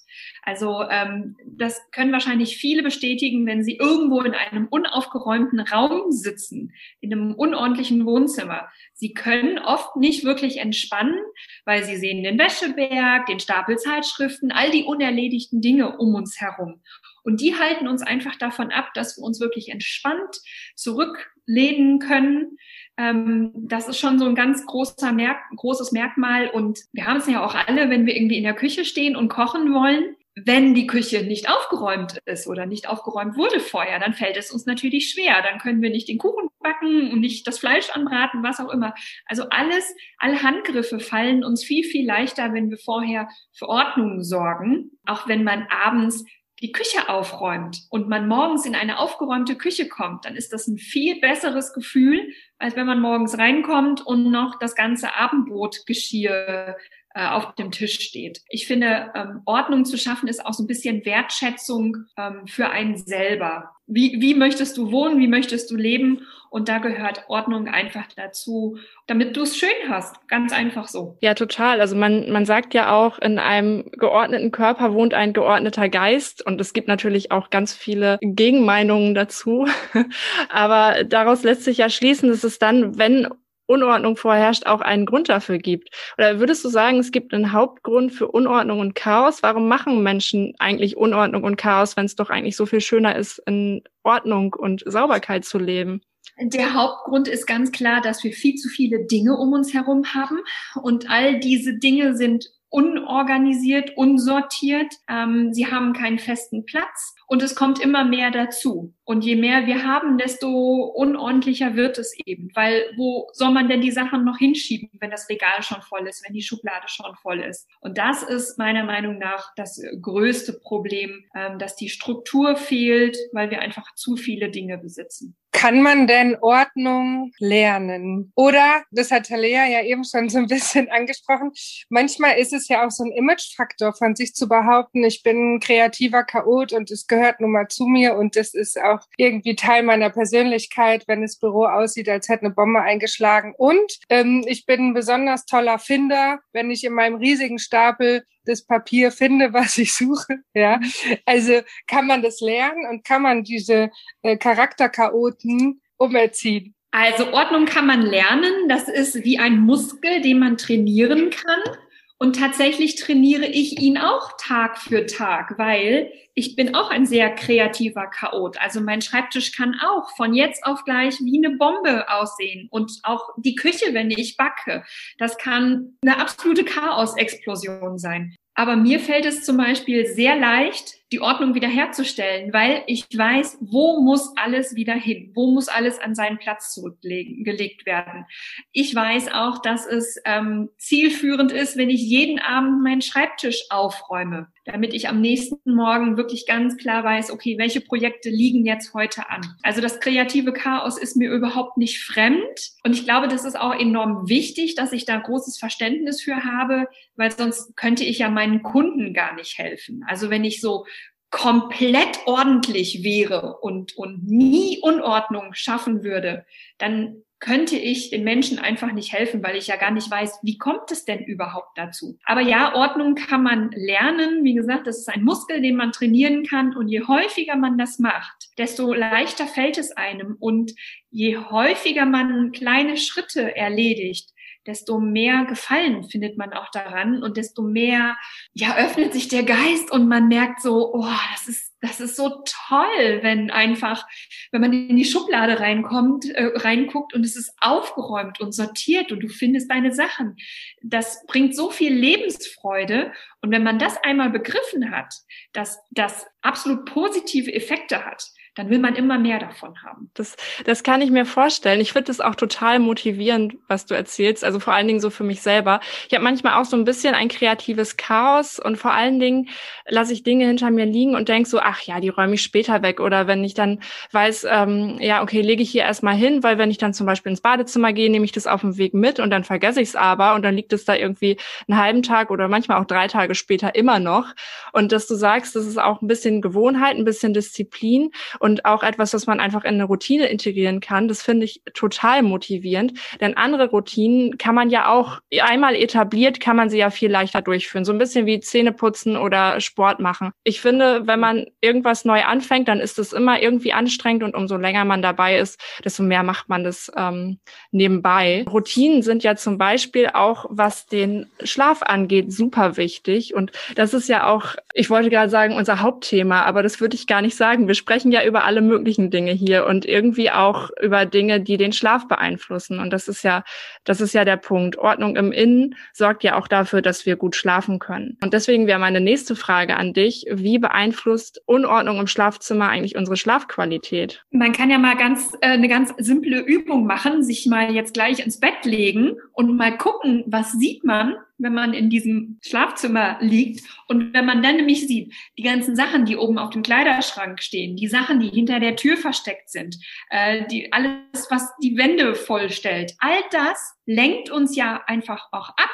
Also 0.45 0.83
ähm, 0.91 1.35
das 1.43 1.81
können 1.91 2.11
wahrscheinlich 2.11 2.57
viele 2.57 2.83
bestätigen, 2.83 3.47
wenn 3.47 3.63
sie 3.63 3.77
irgendwo 3.77 4.21
in 4.21 4.35
einem 4.35 4.67
unaufgeräumten 4.67 5.59
Raum 5.59 6.11
sitzen, 6.11 6.71
in 7.01 7.11
einem 7.11 7.33
unordentlichen 7.33 8.05
Wohnzimmer. 8.05 8.69
Sie 8.93 9.13
können 9.13 9.57
oft 9.57 9.95
nicht 9.95 10.23
wirklich 10.23 10.57
entspannen, 10.57 11.19
weil 11.65 11.83
sie 11.83 11.95
sehen 11.95 12.23
den 12.23 12.37
Wäscheberg, 12.37 13.25
den 13.25 13.39
Stapel 13.39 13.77
Zeitschriften, 13.77 14.51
all 14.51 14.69
die 14.69 14.83
unerledigten 14.83 15.61
Dinge 15.61 15.97
um 15.97 16.13
uns 16.13 16.39
herum. 16.39 16.79
Und 17.23 17.41
die 17.41 17.55
halten 17.55 17.87
uns 17.87 18.03
einfach 18.03 18.35
davon 18.35 18.71
ab, 18.71 18.89
dass 18.93 19.17
wir 19.17 19.23
uns 19.23 19.39
wirklich 19.39 19.69
entspannt 19.69 20.41
zurücklehnen 20.75 21.97
können. 21.97 22.59
Ähm, 22.97 23.51
das 23.55 23.87
ist 23.87 23.97
schon 23.97 24.19
so 24.19 24.25
ein 24.25 24.35
ganz 24.35 24.63
großer 24.67 25.11
Merk 25.11 25.39
großes 25.55 25.91
Merkmal. 25.91 26.49
Und 26.49 26.81
wir 26.93 27.07
haben 27.07 27.17
es 27.17 27.27
ja 27.27 27.43
auch 27.43 27.55
alle, 27.55 27.89
wenn 27.89 28.05
wir 28.05 28.15
irgendwie 28.15 28.37
in 28.37 28.43
der 28.43 28.53
Küche 28.53 28.85
stehen 28.85 29.15
und 29.15 29.29
kochen 29.29 29.73
wollen. 29.73 30.15
Wenn 30.35 30.73
die 30.73 30.85
Küche 30.85 31.23
nicht 31.23 31.49
aufgeräumt 31.49 32.19
ist 32.25 32.47
oder 32.47 32.65
nicht 32.65 32.89
aufgeräumt 32.89 33.37
wurde 33.37 33.61
vorher, 33.61 33.99
dann 33.99 34.13
fällt 34.13 34.35
es 34.35 34.51
uns 34.51 34.65
natürlich 34.65 35.09
schwer. 35.09 35.41
Dann 35.41 35.59
können 35.59 35.81
wir 35.81 35.89
nicht 35.89 36.09
den 36.09 36.17
Kuchen 36.17 36.49
backen 36.59 37.11
und 37.11 37.21
nicht 37.21 37.47
das 37.47 37.57
Fleisch 37.57 37.89
anbraten, 37.91 38.43
was 38.43 38.59
auch 38.59 38.69
immer. 38.69 38.93
Also 39.25 39.43
alles, 39.49 39.95
alle 40.17 40.43
Handgriffe 40.43 40.99
fallen 40.99 41.45
uns 41.45 41.63
viel, 41.63 41.85
viel 41.85 42.05
leichter, 42.05 42.53
wenn 42.53 42.69
wir 42.69 42.77
vorher 42.77 43.29
für 43.53 43.69
Ordnung 43.69 44.23
sorgen. 44.23 44.91
Auch 45.05 45.27
wenn 45.29 45.45
man 45.45 45.67
abends 45.69 46.25
die 46.61 46.71
Küche 46.71 47.09
aufräumt 47.09 47.83
und 47.89 48.07
man 48.09 48.27
morgens 48.27 48.65
in 48.65 48.75
eine 48.75 48.99
aufgeräumte 48.99 49.55
Küche 49.55 49.87
kommt, 49.87 50.25
dann 50.25 50.35
ist 50.35 50.53
das 50.53 50.67
ein 50.67 50.77
viel 50.77 51.19
besseres 51.19 51.73
Gefühl, 51.73 52.33
als 52.57 52.75
wenn 52.75 52.87
man 52.87 53.01
morgens 53.01 53.37
reinkommt 53.37 54.05
und 54.05 54.31
noch 54.31 54.57
das 54.59 54.75
ganze 54.75 55.15
Abendbrotgeschirr 55.15 56.75
äh, 57.15 57.27
auf 57.27 57.55
dem 57.55 57.71
Tisch 57.71 58.01
steht. 58.01 58.41
Ich 58.49 58.67
finde, 58.67 59.11
ähm, 59.15 59.41
Ordnung 59.45 59.85
zu 59.85 59.97
schaffen 59.97 60.27
ist 60.27 60.45
auch 60.45 60.53
so 60.53 60.63
ein 60.63 60.67
bisschen 60.67 61.05
Wertschätzung 61.05 61.95
ähm, 62.17 62.45
für 62.45 62.69
einen 62.69 62.97
selber. 62.97 63.71
Wie, 63.87 64.19
wie 64.19 64.33
möchtest 64.33 64.75
du 64.77 64.91
wohnen? 64.91 65.19
Wie 65.19 65.27
möchtest 65.29 65.71
du 65.71 65.77
leben? 65.77 66.27
Und 66.49 66.67
da 66.67 66.79
gehört 66.79 67.23
Ordnung 67.29 67.69
einfach 67.69 68.05
dazu, 68.17 68.77
damit 69.07 69.37
du 69.37 69.43
es 69.43 69.57
schön 69.57 69.69
hast. 69.89 70.27
Ganz 70.27 70.51
einfach 70.51 70.89
so. 70.89 71.17
Ja, 71.21 71.35
total. 71.35 71.79
Also 71.79 71.95
man, 71.95 72.31
man 72.31 72.45
sagt 72.45 72.73
ja 72.73 72.93
auch, 72.93 73.17
in 73.19 73.39
einem 73.39 73.89
geordneten 73.93 74.51
Körper 74.51 74.93
wohnt 74.93 75.13
ein 75.13 75.31
geordneter 75.31 75.87
Geist. 75.87 76.45
Und 76.45 76.59
es 76.59 76.73
gibt 76.73 76.89
natürlich 76.89 77.31
auch 77.31 77.49
ganz 77.49 77.73
viele 77.73 78.17
Gegenmeinungen 78.21 79.15
dazu. 79.15 79.67
Aber 80.49 81.05
daraus 81.05 81.43
lässt 81.43 81.63
sich 81.63 81.77
ja 81.77 81.89
schließen, 81.89 82.27
dass 82.27 82.43
es 82.43 82.59
dann, 82.59 82.97
wenn 82.97 83.29
Unordnung 83.67 84.17
vorherrscht, 84.17 84.65
auch 84.65 84.81
einen 84.81 85.05
Grund 85.05 85.29
dafür 85.29 85.57
gibt? 85.57 85.89
Oder 86.17 86.39
würdest 86.39 86.63
du 86.63 86.69
sagen, 86.69 86.99
es 86.99 87.11
gibt 87.11 87.33
einen 87.33 87.51
Hauptgrund 87.51 88.11
für 88.11 88.27
Unordnung 88.27 88.79
und 88.79 88.95
Chaos? 88.95 89.43
Warum 89.43 89.67
machen 89.67 90.03
Menschen 90.03 90.53
eigentlich 90.59 90.97
Unordnung 90.97 91.43
und 91.43 91.57
Chaos, 91.57 91.97
wenn 91.97 92.05
es 92.05 92.15
doch 92.15 92.29
eigentlich 92.29 92.55
so 92.55 92.65
viel 92.65 92.81
schöner 92.81 93.15
ist, 93.15 93.41
in 93.45 93.83
Ordnung 94.03 94.53
und 94.53 94.83
Sauberkeit 94.85 95.45
zu 95.45 95.57
leben? 95.57 96.01
Der 96.39 96.73
Hauptgrund 96.73 97.27
ist 97.27 97.45
ganz 97.45 97.71
klar, 97.71 98.01
dass 98.01 98.23
wir 98.23 98.33
viel 98.33 98.55
zu 98.55 98.67
viele 98.67 99.05
Dinge 99.05 99.37
um 99.37 99.53
uns 99.53 99.73
herum 99.73 100.13
haben 100.13 100.39
und 100.81 101.09
all 101.09 101.39
diese 101.39 101.77
Dinge 101.77 102.15
sind 102.17 102.51
unorganisiert, 102.69 103.95
unsortiert. 103.95 104.93
Ähm, 105.07 105.53
sie 105.53 105.67
haben 105.67 105.93
keinen 105.93 106.19
festen 106.19 106.65
Platz 106.65 107.15
und 107.27 107.41
es 107.41 107.55
kommt 107.55 107.79
immer 107.79 108.03
mehr 108.03 108.31
dazu. 108.31 108.93
Und 109.03 109.23
je 109.23 109.35
mehr 109.35 109.67
wir 109.67 109.83
haben, 109.83 110.17
desto 110.17 110.49
unordentlicher 110.95 111.75
wird 111.75 111.97
es 111.97 112.13
eben. 112.25 112.49
Weil 112.55 112.85
wo 112.97 113.29
soll 113.33 113.51
man 113.51 113.69
denn 113.69 113.81
die 113.81 113.91
Sachen 113.91 114.25
noch 114.25 114.37
hinschieben, 114.37 114.89
wenn 114.99 115.11
das 115.11 115.29
Regal 115.29 115.61
schon 115.61 115.81
voll 115.81 116.07
ist, 116.07 116.23
wenn 116.25 116.33
die 116.33 116.41
Schublade 116.41 116.87
schon 116.87 117.15
voll 117.21 117.39
ist? 117.41 117.67
Und 117.81 117.97
das 117.97 118.23
ist 118.23 118.57
meiner 118.57 118.83
Meinung 118.83 119.19
nach 119.19 119.53
das 119.55 119.81
größte 120.01 120.53
Problem, 120.53 121.25
ähm, 121.35 121.59
dass 121.59 121.75
die 121.75 121.89
Struktur 121.89 122.55
fehlt, 122.55 123.17
weil 123.31 123.51
wir 123.51 123.59
einfach 123.59 123.93
zu 123.95 124.15
viele 124.15 124.49
Dinge 124.49 124.77
besitzen. 124.77 125.35
Kann 125.51 125.81
man 125.81 126.05
denn 126.05 126.35
Ordnung 126.41 127.31
lernen? 127.39 128.33
Oder, 128.35 128.83
das 128.91 129.09
hat 129.09 129.27
Talea 129.27 129.65
ja 129.67 129.83
eben 129.83 130.03
schon 130.03 130.27
so 130.27 130.37
ein 130.37 130.47
bisschen 130.47 130.89
angesprochen, 130.89 131.53
manchmal 131.89 132.37
ist 132.37 132.51
es 132.51 132.67
ja 132.67 132.85
auch 132.85 132.91
so 132.91 133.05
ein 133.05 133.13
Imagefaktor 133.13 133.93
von 133.93 134.15
sich 134.15 134.35
zu 134.35 134.49
behaupten, 134.49 135.03
ich 135.05 135.23
bin 135.23 135.61
kreativer 135.61 136.25
Chaot 136.25 136.73
und 136.73 136.91
es 136.91 137.07
gehört 137.15 137.39
nun 137.39 137.51
mal 137.51 137.67
zu 137.67 137.85
mir 137.85 138.15
und 138.15 138.35
das 138.35 138.53
ist 138.53 138.79
auch 138.79 138.99
irgendwie 139.17 139.55
Teil 139.55 139.83
meiner 139.83 140.09
Persönlichkeit, 140.09 141.05
wenn 141.07 141.21
das 141.21 141.39
Büro 141.39 141.65
aussieht, 141.65 142.09
als 142.09 142.29
hätte 142.29 142.45
eine 142.45 142.53
Bombe 142.53 142.81
eingeschlagen. 142.81 143.53
Und 143.57 143.99
ähm, 144.09 144.43
ich 144.47 144.65
bin 144.65 144.89
ein 144.89 144.93
besonders 144.93 145.45
toller 145.45 145.79
Finder, 145.79 146.39
wenn 146.53 146.69
ich 146.71 146.83
in 146.83 146.93
meinem 146.93 147.15
riesigen 147.15 147.59
Stapel 147.59 148.23
das 148.45 148.65
Papier 148.65 149.11
finde, 149.11 149.53
was 149.53 149.77
ich 149.77 149.93
suche. 149.93 150.39
Ja, 150.53 150.79
also 151.25 151.61
kann 151.87 152.07
man 152.07 152.21
das 152.21 152.41
lernen 152.41 152.85
und 152.89 153.05
kann 153.05 153.21
man 153.21 153.43
diese 153.43 153.89
äh, 154.21 154.37
Charakterchaoten 154.37 155.81
umerziehen. 155.97 156.75
Also 156.91 157.33
Ordnung 157.33 157.65
kann 157.65 157.87
man 157.87 158.01
lernen. 158.01 158.69
Das 158.69 158.87
ist 158.87 159.23
wie 159.25 159.37
ein 159.37 159.59
Muskel, 159.59 160.21
den 160.21 160.39
man 160.39 160.57
trainieren 160.57 161.29
kann. 161.29 161.75
Und 162.17 162.37
tatsächlich 162.37 162.95
trainiere 162.95 163.45
ich 163.45 163.81
ihn 163.81 163.97
auch 163.97 164.31
Tag 164.37 164.77
für 164.77 165.05
Tag, 165.05 165.57
weil 165.57 166.13
ich 166.33 166.55
bin 166.55 166.73
auch 166.73 166.89
ein 166.89 167.05
sehr 167.05 167.29
kreativer 167.35 168.07
Chaot. 168.07 168.57
Also 168.61 168.79
mein 168.79 169.01
Schreibtisch 169.01 169.51
kann 169.51 169.75
auch 169.81 170.15
von 170.15 170.33
jetzt 170.33 170.65
auf 170.65 170.85
gleich 170.85 171.19
wie 171.19 171.45
eine 171.45 171.57
Bombe 171.57 172.09
aussehen. 172.09 172.67
Und 172.71 172.99
auch 173.03 173.29
die 173.35 173.55
Küche, 173.55 173.93
wenn 173.93 174.11
ich 174.11 174.37
backe, 174.37 174.85
das 175.17 175.37
kann 175.37 175.97
eine 176.01 176.17
absolute 176.17 176.63
Chaos-Explosion 176.63 177.97
sein. 177.97 178.35
Aber 178.55 178.77
mir 178.77 178.99
fällt 179.01 179.25
es 179.25 179.43
zum 179.43 179.57
Beispiel 179.57 180.05
sehr 180.05 180.37
leicht, 180.37 180.95
die 181.11 181.21
Ordnung 181.21 181.53
wiederherzustellen, 181.53 182.51
weil 182.51 182.83
ich 182.87 183.05
weiß, 183.15 183.59
wo 183.61 184.01
muss 184.01 184.33
alles 184.37 184.75
wieder 184.75 184.93
hin, 184.93 185.31
wo 185.35 185.51
muss 185.51 185.67
alles 185.67 185.99
an 185.99 186.15
seinen 186.15 186.39
Platz 186.39 186.73
zurückgelegt 186.73 187.85
werden. 187.85 188.25
Ich 188.71 188.95
weiß 188.95 189.31
auch, 189.31 189.61
dass 189.61 189.85
es 189.85 190.19
ähm, 190.25 190.69
zielführend 190.77 191.51
ist, 191.51 191.77
wenn 191.77 191.89
ich 191.89 192.01
jeden 192.01 192.39
Abend 192.39 192.81
meinen 192.81 193.01
Schreibtisch 193.01 193.65
aufräume, 193.69 194.47
damit 194.65 194.93
ich 194.93 195.07
am 195.07 195.21
nächsten 195.21 195.75
Morgen 195.75 196.17
wirklich 196.17 196.47
ganz 196.47 196.75
klar 196.75 197.03
weiß, 197.03 197.31
okay, 197.31 197.57
welche 197.59 197.81
Projekte 197.81 198.29
liegen 198.29 198.65
jetzt 198.65 198.93
heute 198.93 199.29
an. 199.29 199.41
Also 199.61 199.81
das 199.81 199.99
kreative 199.99 200.53
Chaos 200.53 200.97
ist 200.97 201.15
mir 201.15 201.31
überhaupt 201.31 201.77
nicht 201.77 202.03
fremd 202.03 202.71
und 202.83 202.93
ich 202.93 203.05
glaube, 203.05 203.27
das 203.27 203.45
ist 203.45 203.59
auch 203.59 203.73
enorm 203.73 204.27
wichtig, 204.27 204.75
dass 204.75 204.91
ich 204.91 205.05
da 205.05 205.17
großes 205.17 205.59
Verständnis 205.59 206.21
für 206.21 206.43
habe, 206.43 206.87
weil 207.15 207.31
sonst 207.31 207.77
könnte 207.77 208.03
ich 208.03 208.19
ja 208.19 208.29
meinen 208.45 208.63
Kunden 208.63 209.13
gar 209.13 209.35
nicht 209.35 209.57
helfen. 209.57 210.03
Also 210.07 210.29
wenn 210.29 210.43
ich 210.43 210.61
so 210.61 210.85
komplett 211.31 212.19
ordentlich 212.25 213.03
wäre 213.03 213.57
und, 213.59 213.97
und 213.97 214.25
nie 214.25 214.79
Unordnung 214.81 215.53
schaffen 215.53 216.03
würde, 216.03 216.45
dann 216.77 217.23
könnte 217.39 217.75
ich 217.75 218.09
den 218.09 218.23
Menschen 218.23 218.57
einfach 218.57 218.93
nicht 218.93 219.11
helfen, 219.11 219.43
weil 219.43 219.57
ich 219.57 219.67
ja 219.67 219.75
gar 219.75 219.91
nicht 219.91 220.09
weiß, 220.09 220.39
wie 220.43 220.57
kommt 220.57 220.89
es 220.91 221.03
denn 221.03 221.19
überhaupt 221.19 221.77
dazu. 221.77 222.17
Aber 222.23 222.39
ja, 222.39 222.73
Ordnung 222.73 223.15
kann 223.15 223.43
man 223.43 223.71
lernen. 223.71 224.43
Wie 224.43 224.53
gesagt, 224.53 224.87
das 224.87 224.99
ist 224.99 225.09
ein 225.09 225.23
Muskel, 225.23 225.61
den 225.61 225.75
man 225.75 225.91
trainieren 225.91 226.45
kann. 226.45 226.75
Und 226.75 226.87
je 226.87 227.01
häufiger 227.05 227.57
man 227.57 227.77
das 227.77 227.99
macht, 227.99 228.49
desto 228.57 228.93
leichter 228.93 229.45
fällt 229.45 229.77
es 229.77 229.91
einem. 229.91 230.37
Und 230.39 230.73
je 231.11 231.37
häufiger 231.37 232.05
man 232.05 232.51
kleine 232.53 232.95
Schritte 232.95 233.55
erledigt, 233.55 234.31
desto 234.65 234.99
mehr 234.99 235.45
Gefallen 235.45 236.03
findet 236.03 236.37
man 236.37 236.53
auch 236.53 236.69
daran 236.71 237.23
und 237.23 237.37
desto 237.37 237.61
mehr, 237.61 238.17
ja, 238.53 238.75
öffnet 238.77 239.13
sich 239.13 239.27
der 239.27 239.43
Geist 239.43 239.91
und 239.91 240.07
man 240.07 240.27
merkt 240.27 240.61
so, 240.61 240.93
oh, 240.93 241.13
das 241.33 241.47
ist, 241.47 241.73
das 241.81 241.99
ist 241.99 242.15
so 242.15 242.43
toll, 242.67 243.19
wenn 243.21 243.51
einfach, 243.51 244.07
wenn 244.51 244.61
man 244.61 244.73
in 244.73 244.95
die 244.95 245.05
Schublade 245.05 245.59
reinkommt, 245.59 246.25
äh, 246.29 246.51
reinguckt 246.55 247.13
und 247.13 247.23
es 247.23 247.35
ist 247.35 247.53
aufgeräumt 247.59 248.39
und 248.39 248.53
sortiert 248.53 249.11
und 249.11 249.19
du 249.19 249.27
findest 249.27 249.69
deine 249.69 249.93
Sachen. 249.93 250.35
Das 250.81 251.25
bringt 251.27 251.55
so 251.55 251.69
viel 251.69 251.93
Lebensfreude 251.93 253.13
und 253.41 253.51
wenn 253.51 253.63
man 253.63 253.77
das 253.77 253.97
einmal 254.03 254.29
begriffen 254.31 254.91
hat, 254.91 255.13
dass 255.53 255.79
das 255.91 256.25
absolut 256.41 256.85
positive 256.85 257.53
Effekte 257.53 258.03
hat, 258.05 258.23
dann 258.55 258.69
will 258.69 258.79
man 258.79 258.95
immer 258.95 259.19
mehr 259.19 259.39
davon 259.39 259.75
haben. 259.83 260.09
Das, 260.13 260.37
das 260.63 260.83
kann 260.83 261.01
ich 261.01 261.11
mir 261.11 261.25
vorstellen. 261.25 261.81
Ich 261.81 261.91
finde 261.91 262.07
das 262.07 262.21
auch 262.21 262.35
total 262.35 262.79
motivierend, 262.79 263.57
was 263.67 263.85
du 263.85 263.93
erzählst. 263.95 264.45
Also 264.45 264.61
vor 264.61 264.73
allen 264.73 264.87
Dingen 264.87 265.01
so 265.01 265.09
für 265.09 265.25
mich 265.25 265.41
selber. 265.41 265.81
Ich 266.07 266.13
habe 266.13 266.23
manchmal 266.23 266.61
auch 266.61 266.65
so 266.65 266.77
ein 266.77 266.85
bisschen 266.85 267.15
ein 267.15 267.27
kreatives 267.27 267.97
Chaos 267.97 268.57
und 268.57 268.77
vor 268.77 268.93
allen 268.93 269.19
Dingen 269.19 269.49
lasse 269.87 270.13
ich 270.13 270.23
Dinge 270.23 270.47
hinter 270.47 270.71
mir 270.71 270.85
liegen 270.85 271.15
und 271.15 271.27
denke 271.27 271.49
so, 271.49 271.59
ach 271.59 271.81
ja, 271.81 271.99
die 271.99 272.09
räume 272.09 272.35
ich 272.35 272.43
später 272.43 272.81
weg. 272.81 273.01
Oder 273.01 273.27
wenn 273.27 273.43
ich 273.43 273.55
dann 273.55 273.81
weiß, 274.13 274.47
ähm, 274.49 274.97
ja, 275.01 275.21
okay, 275.21 275.41
lege 275.41 275.61
ich 275.61 275.71
hier 275.71 275.83
erstmal 275.83 276.15
hin, 276.15 276.41
weil 276.41 276.57
wenn 276.57 276.71
ich 276.71 276.77
dann 276.77 276.93
zum 276.93 277.05
Beispiel 277.05 277.31
ins 277.31 277.41
Badezimmer 277.41 277.91
gehe, 277.91 278.09
nehme 278.09 278.23
ich 278.23 278.31
das 278.31 278.47
auf 278.47 278.61
dem 278.61 278.77
Weg 278.77 278.93
mit 278.93 279.19
und 279.19 279.31
dann 279.31 279.43
vergesse 279.43 279.81
ich 279.81 279.89
es 279.89 279.95
aber 279.97 280.33
und 280.33 280.43
dann 280.43 280.55
liegt 280.55 280.71
es 280.71 280.85
da 280.85 280.95
irgendwie 280.95 281.37
einen 281.67 281.77
halben 281.77 282.03
Tag 282.03 282.31
oder 282.31 282.47
manchmal 282.47 282.79
auch 282.79 282.85
drei 282.85 283.07
Tage 283.07 283.35
später 283.35 283.75
immer 283.75 283.99
noch. 283.99 284.33
Und 284.71 284.93
dass 284.93 285.07
du 285.07 285.15
sagst, 285.15 285.57
das 285.57 285.65
ist 285.65 285.77
auch 285.77 286.01
ein 286.01 286.07
bisschen 286.07 286.41
Gewohnheit, 286.41 286.95
ein 286.95 287.03
bisschen 287.03 287.33
Disziplin 287.33 288.11
und 288.39 288.44
auch 288.65 288.83
etwas, 288.83 289.13
was 289.13 289.27
man 289.27 289.39
einfach 289.39 289.63
in 289.63 289.75
eine 289.75 289.85
Routine 289.85 290.27
integrieren 290.27 290.79
kann. 290.79 291.07
Das 291.07 291.21
finde 291.21 291.45
ich 291.45 291.61
total 291.73 292.23
motivierend, 292.23 292.93
denn 293.19 293.37
andere 293.37 293.69
Routinen 293.69 294.37
kann 294.37 294.55
man 294.55 294.69
ja 294.69 294.89
auch 294.89 295.19
einmal 295.41 295.75
etabliert, 295.75 296.39
kann 296.39 296.55
man 296.55 296.69
sie 296.69 296.77
ja 296.77 296.89
viel 296.89 297.11
leichter 297.11 297.41
durchführen. 297.41 297.85
So 297.85 297.91
ein 297.91 297.97
bisschen 297.97 298.25
wie 298.25 298.39
Zähne 298.39 298.71
putzen 298.71 299.17
oder 299.17 299.59
Sport 299.59 299.99
machen. 299.99 300.31
Ich 300.43 300.61
finde, 300.61 301.07
wenn 301.07 301.19
man 301.19 301.45
irgendwas 301.61 302.05
neu 302.05 302.23
anfängt, 302.23 302.67
dann 302.67 302.79
ist 302.79 302.99
es 302.99 303.13
immer 303.13 303.41
irgendwie 303.41 303.73
anstrengend 303.73 304.23
und 304.23 304.35
umso 304.35 304.57
länger 304.57 304.85
man 304.85 305.01
dabei 305.01 305.37
ist, 305.37 305.59
desto 305.83 306.03
mehr 306.03 306.23
macht 306.23 306.49
man 306.49 306.63
das 306.63 306.91
ähm, 306.95 307.39
nebenbei. 307.71 308.45
Routinen 308.49 309.01
sind 309.01 309.23
ja 309.23 309.35
zum 309.35 309.57
Beispiel 309.57 310.09
auch, 310.13 310.45
was 310.49 310.85
den 310.85 311.31
Schlaf 311.43 311.81
angeht, 311.81 312.31
super 312.31 312.77
wichtig. 312.77 313.33
Und 313.33 313.51
das 313.75 313.93
ist 313.93 314.09
ja 314.09 314.27
auch, 314.27 314.55
ich 314.73 314.89
wollte 314.89 315.09
gerade 315.09 315.29
sagen, 315.29 315.55
unser 315.55 315.81
Hauptthema, 315.81 316.43
aber 316.43 316.63
das 316.63 316.81
würde 316.81 316.95
ich 316.95 317.07
gar 317.07 317.21
nicht 317.21 317.35
sagen. 317.35 317.67
Wir 317.67 317.75
sprechen 317.75 318.11
ja 318.11 318.23
über 318.23 318.34
alle 318.43 318.61
möglichen 318.61 319.09
Dinge 319.09 319.31
hier 319.31 319.65
und 319.65 319.85
irgendwie 319.85 320.31
auch 320.31 320.69
über 320.81 321.05
Dinge, 321.05 321.41
die 321.41 321.57
den 321.57 321.71
Schlaf 321.71 322.07
beeinflussen. 322.07 322.79
Und 322.79 322.91
das 322.91 323.07
ist 323.07 323.23
ja, 323.23 323.43
das 323.83 324.01
ist 324.01 324.13
ja 324.13 324.25
der 324.25 324.37
Punkt. 324.37 324.77
Ordnung 324.77 325.15
im 325.15 325.31
Innen 325.31 325.75
sorgt 325.93 326.23
ja 326.23 326.37
auch 326.37 326.47
dafür, 326.47 326.81
dass 326.81 327.05
wir 327.05 327.15
gut 327.15 327.35
schlafen 327.35 327.79
können. 327.79 328.17
Und 328.23 328.33
deswegen 328.33 328.67
wäre 328.67 328.79
meine 328.79 329.01
nächste 329.01 329.35
Frage 329.35 329.77
an 329.77 329.93
dich. 329.93 330.25
Wie 330.31 330.59
beeinflusst 330.59 331.41
Unordnung 331.45 331.99
im 331.99 332.07
Schlafzimmer 332.07 332.69
eigentlich 332.69 332.95
unsere 332.95 333.17
Schlafqualität? 333.17 334.23
Man 334.31 334.51
kann 334.51 334.69
ja 334.69 334.77
mal 334.77 334.97
ganz, 334.97 335.33
äh, 335.41 335.47
eine 335.47 335.67
ganz 335.67 335.93
simple 335.97 336.39
Übung 336.39 336.85
machen, 336.85 337.23
sich 337.23 337.45
mal 337.45 337.73
jetzt 337.73 337.93
gleich 337.93 338.23
ins 338.23 338.39
Bett 338.39 338.65
legen 338.65 339.15
und 339.33 339.55
mal 339.55 339.77
gucken, 339.77 340.23
was 340.27 340.51
sieht 340.51 340.83
man, 340.83 341.15
wenn 341.37 341.53
man 341.53 341.73
in 341.73 341.89
diesem 341.89 342.39
Schlafzimmer 342.41 343.17
liegt. 343.19 343.63
Und 343.87 344.13
wenn 344.13 344.25
man 344.25 344.41
dann 344.41 344.57
nämlich 344.57 344.87
sieht, 344.87 345.13
die 345.37 345.43
ganzen 345.43 345.75
Sachen, 345.75 346.05
die 346.05 346.17
oben 346.17 346.37
auf 346.37 346.51
dem 346.51 346.63
Kleiderschrank 346.63 347.41
stehen, 347.41 347.75
die 347.75 347.87
Sachen, 347.87 348.19
die 348.19 348.24
hinter 348.29 348.59
der 348.59 348.75
Tür 348.75 348.97
versteckt 348.97 349.49
sind, 349.49 349.77
äh, 350.09 350.45
die, 350.47 350.71
alles, 350.73 351.27
was 351.29 351.51
die 351.61 351.77
Wände 351.77 352.15
vollstellt, 352.15 352.93
all 352.99 353.21
das 353.31 353.75
lenkt 353.85 354.29
uns 354.29 354.55
ja 354.55 354.81
einfach 354.87 355.27
auch 355.31 355.49
ab 355.49 355.71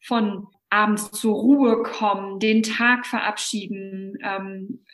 von 0.00 0.46
abends 0.70 1.10
zur 1.12 1.34
Ruhe 1.34 1.82
kommen, 1.82 2.40
den 2.40 2.62
Tag 2.62 3.06
verabschieden. 3.06 4.18
Ähm, 4.22 4.84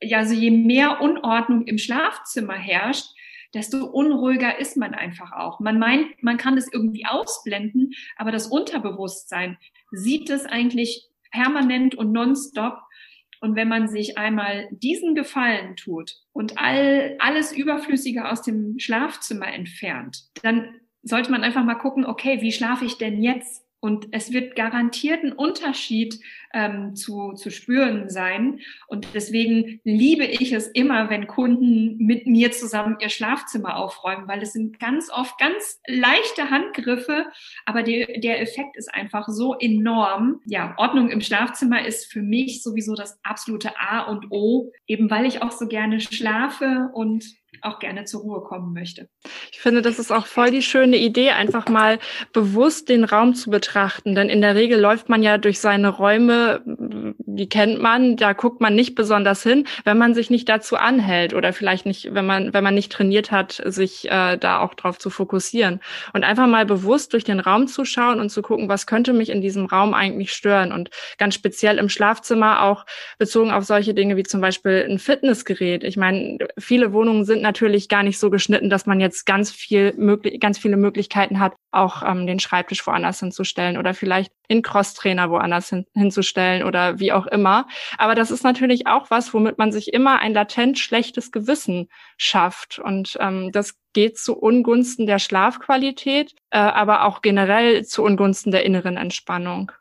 ja, 0.00 0.18
also 0.18 0.34
je 0.34 0.50
mehr 0.50 1.00
Unordnung 1.00 1.66
im 1.66 1.78
Schlafzimmer 1.78 2.54
herrscht, 2.54 3.06
desto 3.54 3.84
unruhiger 3.84 4.58
ist 4.58 4.76
man 4.76 4.94
einfach 4.94 5.32
auch. 5.32 5.60
Man 5.60 5.78
meint, 5.78 6.22
man 6.22 6.38
kann 6.38 6.56
das 6.56 6.72
irgendwie 6.72 7.06
ausblenden, 7.06 7.92
aber 8.16 8.32
das 8.32 8.46
Unterbewusstsein 8.46 9.58
sieht 9.90 10.30
es 10.30 10.46
eigentlich 10.46 11.08
permanent 11.30 11.94
und 11.94 12.12
nonstop. 12.12 12.78
Und 13.42 13.56
wenn 13.56 13.66
man 13.66 13.88
sich 13.88 14.18
einmal 14.18 14.68
diesen 14.70 15.16
Gefallen 15.16 15.74
tut 15.74 16.14
und 16.32 16.58
all, 16.58 17.16
alles 17.18 17.50
Überflüssige 17.50 18.28
aus 18.30 18.42
dem 18.42 18.78
Schlafzimmer 18.78 19.52
entfernt, 19.52 20.26
dann 20.44 20.76
sollte 21.02 21.32
man 21.32 21.42
einfach 21.42 21.64
mal 21.64 21.74
gucken, 21.74 22.06
okay, 22.06 22.40
wie 22.40 22.52
schlafe 22.52 22.84
ich 22.84 22.98
denn 22.98 23.20
jetzt? 23.20 23.64
Und 23.80 24.06
es 24.12 24.32
wird 24.32 24.54
garantiert 24.54 25.24
ein 25.24 25.32
Unterschied 25.32 26.20
ähm, 26.52 26.94
zu, 26.94 27.32
zu 27.32 27.50
spüren 27.50 28.08
sein. 28.08 28.60
Und 28.86 29.08
deswegen 29.14 29.80
liebe 29.84 30.24
ich 30.24 30.52
es 30.52 30.68
immer, 30.68 31.10
wenn 31.10 31.26
Kunden 31.26 31.96
mit 31.98 32.26
mir 32.26 32.52
zusammen 32.52 32.96
ihr 33.00 33.08
Schlafzimmer 33.08 33.76
aufräumen, 33.76 34.28
weil 34.28 34.42
es 34.42 34.52
sind 34.52 34.78
ganz 34.78 35.10
oft 35.10 35.38
ganz 35.38 35.80
leichte 35.86 36.50
Handgriffe, 36.50 37.26
aber 37.66 37.82
die, 37.82 38.20
der 38.20 38.40
Effekt 38.40 38.76
ist 38.76 38.92
einfach 38.92 39.28
so 39.28 39.54
enorm. 39.58 40.40
Ja, 40.46 40.74
Ordnung 40.78 41.10
im 41.10 41.20
Schlafzimmer 41.20 41.84
ist 41.84 42.12
für 42.12 42.22
mich 42.22 42.62
sowieso 42.62 42.94
das 42.94 43.18
absolute 43.22 43.72
A 43.78 44.02
und 44.02 44.26
O, 44.30 44.72
eben 44.86 45.10
weil 45.10 45.26
ich 45.26 45.42
auch 45.42 45.52
so 45.52 45.66
gerne 45.66 46.00
schlafe 46.00 46.90
und 46.94 47.24
auch 47.60 47.78
gerne 47.78 48.04
zur 48.04 48.22
Ruhe 48.22 48.42
kommen 48.42 48.72
möchte. 48.72 49.08
Ich 49.52 49.60
finde, 49.60 49.82
das 49.82 49.98
ist 49.98 50.10
auch 50.10 50.26
voll 50.26 50.50
die 50.50 50.62
schöne 50.62 50.96
Idee, 50.96 51.30
einfach 51.30 51.68
mal 51.68 51.98
bewusst 52.32 52.88
den 52.88 53.04
Raum 53.04 53.34
zu 53.34 53.50
betrachten. 53.50 54.14
Denn 54.14 54.28
in 54.28 54.40
der 54.40 54.54
Regel 54.54 54.80
läuft 54.80 55.08
man 55.08 55.22
ja 55.22 55.38
durch 55.38 55.60
seine 55.60 55.88
Räume, 55.88 56.41
die 56.64 57.48
kennt 57.48 57.80
man, 57.80 58.16
da 58.16 58.32
guckt 58.32 58.60
man 58.60 58.74
nicht 58.74 58.94
besonders 58.94 59.42
hin, 59.42 59.66
wenn 59.84 59.98
man 59.98 60.14
sich 60.14 60.30
nicht 60.30 60.48
dazu 60.48 60.76
anhält 60.76 61.34
oder 61.34 61.52
vielleicht 61.52 61.86
nicht, 61.86 62.14
wenn 62.14 62.26
man, 62.26 62.52
wenn 62.52 62.64
man 62.64 62.74
nicht 62.74 62.92
trainiert 62.92 63.30
hat, 63.30 63.62
sich 63.64 64.10
äh, 64.10 64.36
da 64.36 64.60
auch 64.60 64.74
drauf 64.74 64.98
zu 64.98 65.10
fokussieren. 65.10 65.80
Und 66.12 66.24
einfach 66.24 66.46
mal 66.46 66.66
bewusst 66.66 67.12
durch 67.12 67.24
den 67.24 67.40
Raum 67.40 67.66
zu 67.66 67.84
schauen 67.84 68.20
und 68.20 68.30
zu 68.30 68.42
gucken, 68.42 68.68
was 68.68 68.86
könnte 68.86 69.12
mich 69.12 69.30
in 69.30 69.40
diesem 69.40 69.66
Raum 69.66 69.94
eigentlich 69.94 70.32
stören. 70.32 70.72
Und 70.72 70.90
ganz 71.18 71.34
speziell 71.34 71.78
im 71.78 71.88
Schlafzimmer 71.88 72.62
auch 72.62 72.86
bezogen 73.18 73.50
auf 73.50 73.64
solche 73.64 73.94
Dinge 73.94 74.16
wie 74.16 74.24
zum 74.24 74.40
Beispiel 74.40 74.86
ein 74.88 74.98
Fitnessgerät. 74.98 75.84
Ich 75.84 75.96
meine, 75.96 76.38
viele 76.58 76.92
Wohnungen 76.92 77.24
sind 77.24 77.42
natürlich 77.42 77.88
gar 77.88 78.02
nicht 78.02 78.18
so 78.18 78.30
geschnitten, 78.30 78.70
dass 78.70 78.86
man 78.86 79.00
jetzt 79.00 79.26
ganz 79.26 79.50
viel 79.50 79.94
möglich, 79.96 80.40
ganz 80.40 80.58
viele 80.58 80.76
Möglichkeiten 80.76 81.40
hat, 81.40 81.54
auch 81.72 82.02
ähm, 82.02 82.26
den 82.26 82.38
Schreibtisch 82.38 82.86
woanders 82.86 83.20
hinzustellen 83.20 83.76
oder 83.76 83.94
vielleicht 83.94 84.32
den 84.50 84.62
Crosstrainer 84.62 85.30
woanders 85.30 85.70
hin, 85.70 85.86
hinzustellen 85.94 86.62
oder 86.62 86.98
wie 86.98 87.12
auch 87.12 87.26
immer. 87.26 87.66
Aber 87.98 88.14
das 88.14 88.30
ist 88.30 88.44
natürlich 88.44 88.86
auch 88.86 89.10
was, 89.10 89.32
womit 89.34 89.58
man 89.58 89.72
sich 89.72 89.92
immer 89.92 90.20
ein 90.20 90.34
latent 90.34 90.78
schlechtes 90.78 91.32
Gewissen 91.32 91.88
schafft. 92.16 92.78
Und 92.78 93.16
ähm, 93.20 93.50
das 93.52 93.74
geht 93.92 94.18
zu 94.18 94.36
Ungunsten 94.36 95.06
der 95.06 95.18
Schlafqualität, 95.18 96.34
äh, 96.50 96.58
aber 96.58 97.04
auch 97.04 97.22
generell 97.22 97.84
zu 97.84 98.02
Ungunsten 98.02 98.52
der 98.52 98.64
inneren 98.64 98.96
Entspannung. 98.96 99.72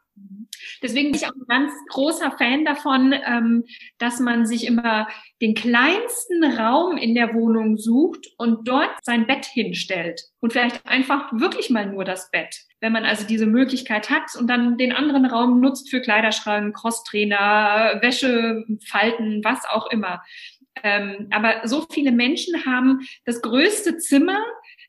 Deswegen 0.81 1.11
bin 1.11 1.19
ich 1.19 1.27
auch 1.27 1.33
ein 1.33 1.47
ganz 1.47 1.73
großer 1.89 2.31
Fan 2.37 2.65
davon, 2.65 3.13
ähm, 3.13 3.65
dass 3.97 4.19
man 4.19 4.45
sich 4.45 4.65
immer 4.65 5.07
den 5.41 5.53
kleinsten 5.53 6.43
Raum 6.43 6.97
in 6.97 7.15
der 7.15 7.33
Wohnung 7.33 7.77
sucht 7.77 8.27
und 8.37 8.67
dort 8.67 8.91
sein 9.03 9.27
Bett 9.27 9.45
hinstellt. 9.45 10.21
Und 10.39 10.53
vielleicht 10.53 10.85
einfach 10.85 11.31
wirklich 11.33 11.69
mal 11.69 11.85
nur 11.85 12.05
das 12.05 12.31
Bett. 12.31 12.55
Wenn 12.79 12.93
man 12.93 13.05
also 13.05 13.25
diese 13.27 13.45
Möglichkeit 13.45 14.09
hat 14.09 14.35
und 14.37 14.47
dann 14.47 14.77
den 14.77 14.91
anderen 14.91 15.25
Raum 15.25 15.59
nutzt 15.59 15.89
für 15.89 16.01
Kleiderschrank, 16.01 16.75
Crosstrainer, 16.75 17.99
Wäsche, 18.01 18.65
Falten, 18.87 19.43
was 19.43 19.65
auch 19.69 19.89
immer. 19.91 20.21
Ähm, 20.83 21.27
aber 21.31 21.67
so 21.67 21.85
viele 21.91 22.11
Menschen 22.11 22.65
haben 22.65 23.01
das 23.25 23.41
größte 23.41 23.97
Zimmer 23.97 24.39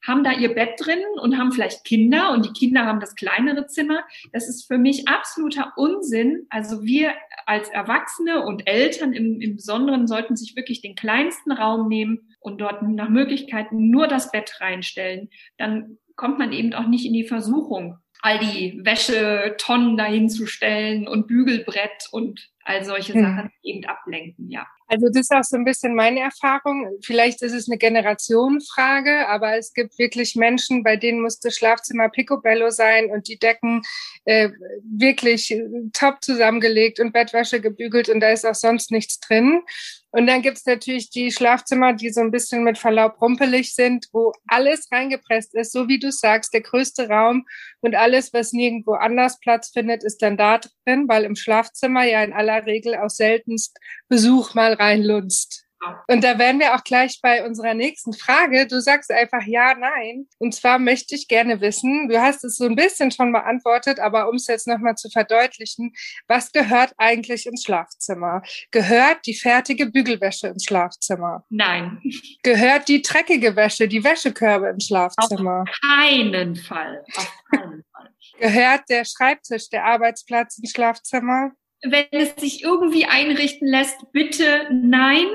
haben 0.06 0.24
da 0.24 0.32
ihr 0.32 0.54
Bett 0.54 0.74
drin 0.78 1.00
und 1.20 1.38
haben 1.38 1.52
vielleicht 1.52 1.84
Kinder 1.84 2.32
und 2.32 2.44
die 2.44 2.52
Kinder 2.52 2.84
haben 2.84 3.00
das 3.00 3.14
kleinere 3.14 3.66
Zimmer. 3.66 4.04
Das 4.32 4.48
ist 4.48 4.66
für 4.66 4.78
mich 4.78 5.08
absoluter 5.08 5.72
Unsinn. 5.76 6.46
Also 6.50 6.82
wir 6.82 7.12
als 7.46 7.68
Erwachsene 7.68 8.44
und 8.44 8.66
Eltern 8.66 9.12
im, 9.12 9.40
im 9.40 9.56
Besonderen 9.56 10.06
sollten 10.06 10.36
sich 10.36 10.56
wirklich 10.56 10.82
den 10.82 10.94
kleinsten 10.94 11.52
Raum 11.52 11.88
nehmen 11.88 12.34
und 12.40 12.60
dort 12.60 12.82
nach 12.82 13.08
Möglichkeiten 13.08 13.90
nur 13.90 14.08
das 14.08 14.30
Bett 14.32 14.60
reinstellen. 14.60 15.30
Dann 15.58 15.98
kommt 16.16 16.38
man 16.38 16.52
eben 16.52 16.74
auch 16.74 16.86
nicht 16.86 17.06
in 17.06 17.12
die 17.12 17.26
Versuchung, 17.26 17.98
all 18.20 18.38
die 18.38 18.80
Wäschetonnen 18.84 19.96
dahin 19.96 20.28
zu 20.28 20.46
stellen 20.46 21.08
und 21.08 21.26
Bügelbrett 21.26 22.08
und 22.12 22.50
all 22.64 22.84
solche 22.84 23.14
hm. 23.14 23.22
Sachen 23.22 23.50
eben 23.62 23.84
ablenken, 23.84 24.48
ja. 24.50 24.66
Also 24.92 25.06
das 25.08 25.22
ist 25.22 25.32
auch 25.32 25.42
so 25.42 25.56
ein 25.56 25.64
bisschen 25.64 25.94
meine 25.94 26.20
Erfahrung. 26.20 26.86
Vielleicht 27.02 27.40
ist 27.40 27.54
es 27.54 27.66
eine 27.66 27.78
Generationenfrage, 27.78 29.26
aber 29.26 29.56
es 29.56 29.72
gibt 29.72 29.98
wirklich 29.98 30.36
Menschen, 30.36 30.82
bei 30.82 30.96
denen 30.96 31.22
muss 31.22 31.40
das 31.40 31.54
Schlafzimmer 31.54 32.10
picobello 32.10 32.68
sein 32.68 33.10
und 33.10 33.26
die 33.26 33.38
Decken 33.38 33.80
äh, 34.26 34.50
wirklich 34.84 35.58
top 35.94 36.22
zusammengelegt 36.22 37.00
und 37.00 37.14
Bettwäsche 37.14 37.62
gebügelt 37.62 38.10
und 38.10 38.20
da 38.20 38.32
ist 38.32 38.44
auch 38.44 38.54
sonst 38.54 38.90
nichts 38.90 39.18
drin. 39.18 39.62
Und 40.12 40.26
dann 40.26 40.42
gibt's 40.42 40.66
natürlich 40.66 41.08
die 41.08 41.32
Schlafzimmer, 41.32 41.94
die 41.94 42.10
so 42.10 42.20
ein 42.20 42.30
bisschen 42.30 42.64
mit 42.64 42.76
Verlaub 42.76 43.20
rumpelig 43.20 43.74
sind, 43.74 44.08
wo 44.12 44.32
alles 44.46 44.88
reingepresst 44.92 45.54
ist, 45.54 45.72
so 45.72 45.88
wie 45.88 45.98
du 45.98 46.12
sagst, 46.12 46.52
der 46.52 46.60
größte 46.60 47.08
Raum 47.08 47.46
und 47.80 47.94
alles, 47.94 48.32
was 48.34 48.52
nirgendwo 48.52 48.92
anders 48.92 49.40
Platz 49.40 49.70
findet, 49.70 50.04
ist 50.04 50.20
dann 50.20 50.36
da 50.36 50.58
drin, 50.58 51.08
weil 51.08 51.24
im 51.24 51.34
Schlafzimmer 51.34 52.04
ja 52.04 52.22
in 52.22 52.34
aller 52.34 52.66
Regel 52.66 52.94
auch 52.96 53.10
seltenst 53.10 53.78
Besuch 54.08 54.54
mal 54.54 54.74
reinlunzt. 54.74 55.61
Und 56.08 56.22
da 56.24 56.38
wären 56.38 56.58
wir 56.58 56.74
auch 56.74 56.84
gleich 56.84 57.20
bei 57.22 57.44
unserer 57.44 57.74
nächsten 57.74 58.12
Frage. 58.12 58.66
Du 58.66 58.80
sagst 58.80 59.10
einfach 59.10 59.42
ja, 59.46 59.74
nein. 59.74 60.26
Und 60.38 60.54
zwar 60.54 60.78
möchte 60.78 61.14
ich 61.14 61.28
gerne 61.28 61.60
wissen, 61.60 62.08
du 62.08 62.20
hast 62.20 62.44
es 62.44 62.56
so 62.56 62.64
ein 62.64 62.76
bisschen 62.76 63.10
schon 63.10 63.32
beantwortet, 63.32 63.98
aber 63.98 64.28
um 64.28 64.36
es 64.36 64.46
jetzt 64.46 64.66
nochmal 64.66 64.96
zu 64.96 65.10
verdeutlichen, 65.10 65.92
was 66.28 66.52
gehört 66.52 66.92
eigentlich 66.98 67.46
ins 67.46 67.64
Schlafzimmer? 67.64 68.42
Gehört 68.70 69.26
die 69.26 69.34
fertige 69.34 69.86
Bügelwäsche 69.86 70.48
ins 70.48 70.64
Schlafzimmer? 70.64 71.44
Nein. 71.50 72.00
Gehört 72.42 72.88
die 72.88 73.02
dreckige 73.02 73.56
Wäsche, 73.56 73.88
die 73.88 74.04
Wäschekörbe 74.04 74.68
ins 74.68 74.86
Schlafzimmer? 74.86 75.64
Auf 75.68 75.80
keinen 75.80 76.56
Fall. 76.56 77.04
Auf 77.16 77.32
keinen 77.50 77.84
Fall. 77.92 78.10
Gehört 78.38 78.88
der 78.88 79.04
Schreibtisch, 79.04 79.68
der 79.70 79.84
Arbeitsplatz 79.84 80.58
ins 80.58 80.70
Schlafzimmer? 80.70 81.52
Wenn 81.82 82.06
es 82.12 82.34
sich 82.36 82.62
irgendwie 82.62 83.06
einrichten 83.06 83.66
lässt, 83.66 84.12
bitte 84.12 84.68
nein. 84.70 85.26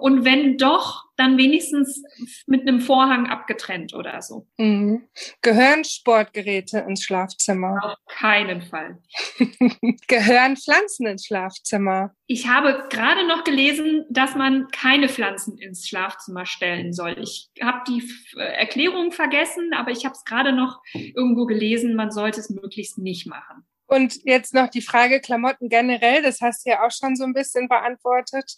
Und 0.00 0.24
wenn 0.24 0.58
doch, 0.58 1.04
dann 1.16 1.38
wenigstens 1.38 2.02
mit 2.46 2.62
einem 2.62 2.80
Vorhang 2.80 3.28
abgetrennt 3.28 3.94
oder 3.94 4.20
so. 4.20 4.48
Mhm. 4.56 5.06
Gehören 5.42 5.84
Sportgeräte 5.84 6.78
ins 6.80 7.04
Schlafzimmer? 7.04 7.78
Auf 7.82 7.98
keinen 8.08 8.62
Fall. 8.62 8.98
Gehören 10.08 10.56
Pflanzen 10.56 11.06
ins 11.06 11.26
Schlafzimmer? 11.26 12.12
Ich 12.26 12.48
habe 12.48 12.88
gerade 12.90 13.26
noch 13.28 13.44
gelesen, 13.44 14.04
dass 14.10 14.34
man 14.34 14.66
keine 14.72 15.08
Pflanzen 15.08 15.56
ins 15.58 15.86
Schlafzimmer 15.88 16.46
stellen 16.46 16.92
soll. 16.92 17.16
Ich 17.20 17.50
habe 17.62 17.82
die 17.86 18.02
Erklärung 18.36 19.12
vergessen, 19.12 19.70
aber 19.74 19.92
ich 19.92 20.04
habe 20.04 20.14
es 20.14 20.24
gerade 20.24 20.52
noch 20.52 20.80
irgendwo 20.92 21.46
gelesen, 21.46 21.94
man 21.94 22.10
sollte 22.10 22.40
es 22.40 22.50
möglichst 22.50 22.98
nicht 22.98 23.26
machen. 23.28 23.64
Und 23.86 24.24
jetzt 24.24 24.54
noch 24.54 24.68
die 24.68 24.82
Frage 24.82 25.20
Klamotten 25.20 25.68
generell, 25.68 26.22
das 26.22 26.40
hast 26.40 26.64
du 26.64 26.70
ja 26.70 26.86
auch 26.86 26.90
schon 26.90 27.16
so 27.16 27.24
ein 27.24 27.34
bisschen 27.34 27.68
beantwortet. 27.68 28.56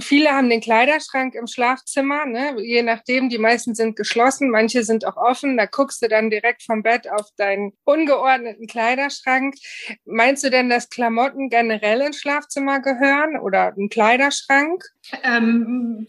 Viele 0.00 0.30
haben 0.30 0.48
den 0.48 0.60
Kleiderschrank 0.60 1.34
im 1.34 1.48
Schlafzimmer, 1.48 2.24
ne? 2.24 2.54
je 2.62 2.82
nachdem, 2.84 3.28
die 3.28 3.38
meisten 3.38 3.74
sind 3.74 3.96
geschlossen, 3.96 4.48
manche 4.48 4.84
sind 4.84 5.04
auch 5.04 5.16
offen, 5.16 5.56
da 5.56 5.66
guckst 5.66 6.00
du 6.00 6.08
dann 6.08 6.30
direkt 6.30 6.62
vom 6.62 6.84
Bett 6.84 7.10
auf 7.10 7.26
deinen 7.36 7.72
ungeordneten 7.82 8.68
Kleiderschrank. 8.68 9.56
Meinst 10.04 10.44
du 10.44 10.50
denn, 10.50 10.70
dass 10.70 10.90
Klamotten 10.90 11.48
generell 11.48 12.02
ins 12.02 12.20
Schlafzimmer 12.20 12.78
gehören 12.78 13.36
oder 13.40 13.74
ein 13.76 13.88
Kleiderschrank? 13.88 14.84
Ähm, 15.24 16.06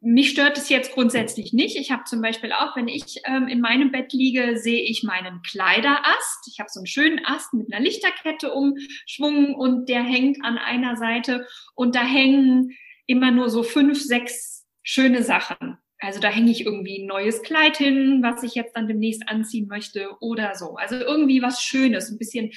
mich 0.00 0.30
stört 0.30 0.58
es 0.58 0.68
jetzt 0.68 0.92
grundsätzlich 0.92 1.52
nicht. 1.52 1.76
Ich 1.76 1.90
habe 1.90 2.04
zum 2.04 2.20
Beispiel 2.20 2.52
auch, 2.52 2.76
wenn 2.76 2.88
ich 2.88 3.20
ähm, 3.24 3.48
in 3.48 3.60
meinem 3.60 3.90
Bett 3.90 4.12
liege, 4.12 4.58
sehe 4.58 4.82
ich 4.82 5.02
meinen 5.02 5.42
Kleiderast. 5.42 6.48
Ich 6.48 6.60
habe 6.60 6.68
so 6.70 6.80
einen 6.80 6.86
schönen 6.86 7.24
Ast 7.24 7.54
mit 7.54 7.72
einer 7.72 7.82
Lichterkette 7.82 8.52
umschwungen 8.52 9.54
und 9.54 9.88
der 9.88 10.02
hängt 10.02 10.44
an 10.44 10.58
einer 10.58 10.96
Seite 10.96 11.46
und 11.74 11.94
da 11.94 12.02
hängen 12.02 12.76
immer 13.06 13.30
nur 13.30 13.48
so 13.48 13.62
fünf, 13.62 14.00
sechs 14.00 14.66
schöne 14.82 15.22
Sachen. 15.22 15.78
Also 15.98 16.20
da 16.20 16.28
hänge 16.28 16.50
ich 16.50 16.66
irgendwie 16.66 17.02
ein 17.02 17.06
neues 17.06 17.42
Kleid 17.42 17.78
hin, 17.78 18.20
was 18.22 18.42
ich 18.42 18.54
jetzt 18.54 18.76
dann 18.76 18.86
demnächst 18.86 19.26
anziehen 19.28 19.66
möchte 19.66 20.10
oder 20.20 20.54
so. 20.54 20.74
Also 20.74 20.96
irgendwie 20.96 21.40
was 21.40 21.62
Schönes, 21.62 22.10
ein 22.10 22.18
bisschen 22.18 22.52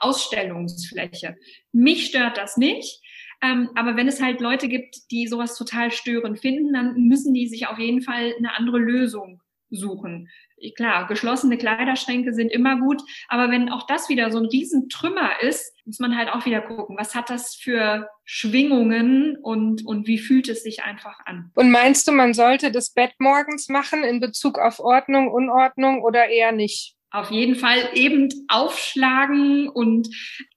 Ausstellungsfläche. 0.00 1.36
Mich 1.72 2.06
stört 2.06 2.38
das 2.38 2.56
nicht. 2.56 2.99
Ähm, 3.42 3.70
aber 3.74 3.96
wenn 3.96 4.08
es 4.08 4.20
halt 4.20 4.40
Leute 4.40 4.68
gibt, 4.68 5.10
die 5.10 5.26
sowas 5.26 5.56
total 5.56 5.90
störend 5.90 6.40
finden, 6.40 6.72
dann 6.72 6.94
müssen 6.94 7.32
die 7.32 7.48
sich 7.48 7.66
auf 7.68 7.78
jeden 7.78 8.02
Fall 8.02 8.34
eine 8.38 8.54
andere 8.56 8.78
Lösung 8.78 9.40
suchen. 9.70 10.28
Klar, 10.76 11.06
geschlossene 11.06 11.56
Kleiderschränke 11.56 12.34
sind 12.34 12.52
immer 12.52 12.78
gut, 12.78 13.00
aber 13.28 13.50
wenn 13.50 13.70
auch 13.70 13.86
das 13.86 14.10
wieder 14.10 14.30
so 14.30 14.38
ein 14.38 14.44
Riesentrümmer 14.44 15.40
ist, 15.40 15.74
muss 15.86 16.00
man 16.00 16.16
halt 16.16 16.28
auch 16.28 16.44
wieder 16.44 16.60
gucken, 16.60 16.98
was 16.98 17.14
hat 17.14 17.30
das 17.30 17.54
für 17.54 18.08
Schwingungen 18.24 19.38
und, 19.38 19.86
und 19.86 20.06
wie 20.06 20.18
fühlt 20.18 20.48
es 20.50 20.62
sich 20.62 20.82
einfach 20.82 21.18
an. 21.24 21.50
Und 21.54 21.70
meinst 21.70 22.06
du, 22.06 22.12
man 22.12 22.34
sollte 22.34 22.70
das 22.70 22.92
Bett 22.92 23.12
morgens 23.18 23.68
machen 23.70 24.04
in 24.04 24.20
Bezug 24.20 24.58
auf 24.58 24.80
Ordnung, 24.80 25.28
Unordnung 25.28 26.02
oder 26.02 26.28
eher 26.28 26.52
nicht? 26.52 26.94
Auf 27.10 27.30
jeden 27.30 27.56
Fall 27.56 27.90
eben 27.94 28.28
aufschlagen 28.48 29.68
und 29.68 30.08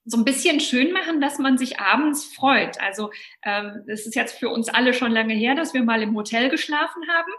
so 0.04 0.16
ein 0.16 0.24
bisschen 0.24 0.60
schön 0.60 0.92
machen, 0.92 1.20
dass 1.20 1.38
man 1.38 1.58
sich 1.58 1.80
abends 1.80 2.24
freut. 2.24 2.80
Also 2.80 3.10
ähm, 3.44 3.82
das 3.88 4.06
ist 4.06 4.14
jetzt 4.14 4.38
für 4.38 4.48
uns 4.48 4.68
alle 4.68 4.94
schon 4.94 5.12
lange 5.12 5.34
her, 5.34 5.54
dass 5.54 5.74
wir 5.74 5.82
mal 5.82 6.02
im 6.02 6.14
Hotel 6.14 6.50
geschlafen 6.50 7.02
haben. 7.08 7.32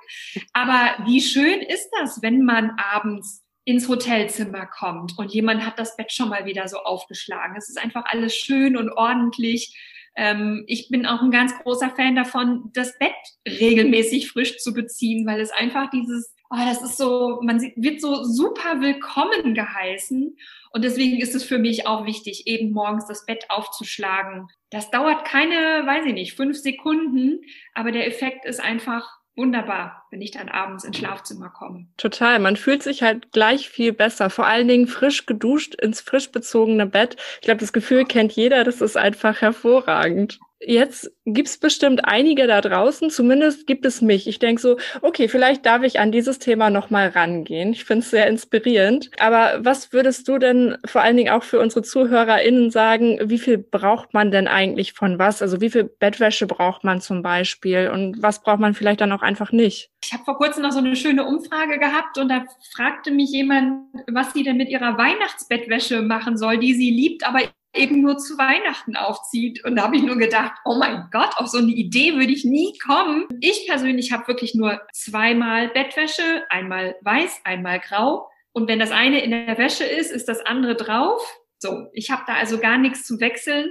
Aber 0.53 1.05
wie 1.05 1.21
schön 1.21 1.61
ist 1.61 1.89
das, 1.99 2.21
wenn 2.21 2.43
man 2.43 2.71
abends 2.77 3.45
ins 3.63 3.87
Hotelzimmer 3.87 4.67
kommt 4.67 5.17
und 5.17 5.33
jemand 5.33 5.65
hat 5.65 5.79
das 5.79 5.97
Bett 5.97 6.11
schon 6.11 6.29
mal 6.29 6.45
wieder 6.45 6.67
so 6.67 6.77
aufgeschlagen. 6.77 7.55
Es 7.57 7.67
ist 7.67 7.81
einfach 7.81 8.05
alles 8.05 8.35
schön 8.35 8.77
und 8.77 8.91
ordentlich. 8.91 9.75
Ähm, 10.15 10.63
ich 10.67 10.89
bin 10.89 11.05
auch 11.05 11.21
ein 11.21 11.31
ganz 11.31 11.57
großer 11.59 11.89
Fan 11.89 12.15
davon, 12.15 12.69
das 12.73 12.97
Bett 12.99 13.15
regelmäßig 13.47 14.29
frisch 14.29 14.57
zu 14.57 14.73
beziehen, 14.73 15.25
weil 15.25 15.41
es 15.41 15.51
einfach 15.51 15.89
dieses 15.89 16.34
oh, 16.49 16.57
das 16.65 16.81
ist 16.81 16.97
so, 16.97 17.39
man 17.41 17.61
wird 17.75 18.01
so 18.01 18.23
super 18.23 18.81
willkommen 18.81 19.53
geheißen. 19.53 20.37
Und 20.71 20.83
deswegen 20.83 21.19
ist 21.19 21.35
es 21.35 21.43
für 21.43 21.57
mich 21.57 21.87
auch 21.87 22.05
wichtig, 22.05 22.47
eben 22.47 22.71
morgens 22.71 23.07
das 23.07 23.25
Bett 23.25 23.45
aufzuschlagen. 23.49 24.47
Das 24.69 24.91
dauert 24.91 25.25
keine, 25.25 25.85
weiß 25.85 26.05
ich 26.05 26.13
nicht, 26.13 26.35
fünf 26.35 26.57
Sekunden, 26.57 27.41
aber 27.73 27.91
der 27.91 28.07
Effekt 28.07 28.45
ist 28.45 28.59
einfach 28.59 29.07
wunderbar, 29.35 30.05
wenn 30.11 30.21
ich 30.21 30.31
dann 30.31 30.49
abends 30.49 30.83
ins 30.83 30.97
Schlafzimmer 30.97 31.49
komme. 31.49 31.87
Total. 31.97 32.39
Man 32.39 32.55
fühlt 32.55 32.83
sich 32.83 33.03
halt 33.03 33.31
gleich 33.31 33.69
viel 33.69 33.93
besser. 33.93 34.29
Vor 34.29 34.47
allen 34.47 34.67
Dingen 34.67 34.87
frisch 34.87 35.25
geduscht 35.25 35.75
ins 35.75 36.01
frisch 36.01 36.31
bezogene 36.31 36.85
Bett. 36.85 37.17
Ich 37.35 37.41
glaube, 37.41 37.59
das 37.59 37.73
Gefühl 37.73 38.05
kennt 38.05 38.33
jeder. 38.33 38.63
Das 38.63 38.81
ist 38.81 38.97
einfach 38.97 39.41
hervorragend. 39.41 40.39
Jetzt 40.59 41.11
gibt's 41.25 41.57
bestimmt 41.57 42.05
einige 42.05 42.47
da 42.47 42.61
draußen, 42.61 43.09
zumindest 43.09 43.67
gibt 43.67 43.85
es 43.85 44.01
mich. 44.01 44.27
Ich 44.27 44.39
denke 44.39 44.61
so, 44.61 44.77
okay, 45.01 45.27
vielleicht 45.27 45.65
darf 45.65 45.83
ich 45.83 45.99
an 45.99 46.11
dieses 46.11 46.39
Thema 46.39 46.69
nochmal 46.69 47.09
rangehen. 47.09 47.73
Ich 47.73 47.83
finde 47.83 48.03
es 48.03 48.09
sehr 48.09 48.27
inspirierend. 48.27 49.11
Aber 49.19 49.59
was 49.59 49.91
würdest 49.91 50.27
du 50.27 50.37
denn 50.37 50.77
vor 50.85 51.01
allen 51.01 51.17
Dingen 51.17 51.33
auch 51.33 51.43
für 51.43 51.59
unsere 51.59 51.83
ZuhörerInnen 51.83 52.71
sagen, 52.71 53.19
wie 53.23 53.37
viel 53.37 53.57
braucht 53.57 54.13
man 54.13 54.31
denn 54.31 54.47
eigentlich 54.47 54.93
von 54.93 55.19
was? 55.19 55.41
Also 55.41 55.59
wie 55.59 55.69
viel 55.69 55.83
Bettwäsche 55.83 56.47
braucht 56.47 56.83
man 56.83 57.01
zum 57.01 57.21
Beispiel 57.21 57.89
und 57.93 58.21
was 58.21 58.41
braucht 58.41 58.59
man 58.59 58.73
vielleicht 58.73 59.01
dann 59.01 59.11
auch 59.11 59.21
einfach 59.21 59.51
nicht? 59.51 59.91
Ich 60.03 60.13
habe 60.13 60.23
vor 60.23 60.37
kurzem 60.37 60.63
noch 60.63 60.71
so 60.71 60.79
eine 60.79 60.95
schöne 60.95 61.25
Umfrage 61.25 61.79
gehabt 61.79 62.17
und 62.17 62.29
da 62.29 62.45
fragte 62.73 63.11
mich 63.11 63.29
jemand, 63.31 63.87
was 64.07 64.33
sie 64.33 64.43
denn 64.43 64.57
mit 64.57 64.69
ihrer 64.69 64.97
Weihnachtsbettwäsche 64.97 66.01
machen 66.01 66.37
soll, 66.37 66.59
die 66.59 66.73
sie 66.73 66.91
liebt, 66.91 67.27
aber 67.27 67.39
eben 67.75 68.01
nur 68.01 68.17
zu 68.17 68.37
Weihnachten 68.37 68.95
aufzieht. 68.95 69.63
Und 69.63 69.75
da 69.75 69.83
habe 69.83 69.97
ich 69.97 70.03
nur 70.03 70.17
gedacht, 70.17 70.53
oh 70.65 70.77
mein 70.77 71.07
Gott, 71.11 71.37
auf 71.37 71.47
so 71.47 71.57
eine 71.57 71.71
Idee 71.71 72.15
würde 72.15 72.31
ich 72.31 72.45
nie 72.45 72.77
kommen. 72.85 73.27
Ich 73.41 73.67
persönlich 73.67 74.11
habe 74.11 74.27
wirklich 74.27 74.55
nur 74.55 74.81
zweimal 74.93 75.69
Bettwäsche, 75.69 76.43
einmal 76.49 76.95
weiß, 77.01 77.41
einmal 77.43 77.79
grau. 77.79 78.29
Und 78.51 78.67
wenn 78.67 78.79
das 78.79 78.91
eine 78.91 79.23
in 79.23 79.31
der 79.31 79.57
Wäsche 79.57 79.83
ist, 79.83 80.11
ist 80.11 80.27
das 80.27 80.45
andere 80.45 80.75
drauf. 80.75 81.21
So, 81.59 81.87
ich 81.93 82.11
habe 82.11 82.23
da 82.27 82.33
also 82.35 82.59
gar 82.59 82.77
nichts 82.77 83.05
zu 83.05 83.19
wechseln. 83.19 83.69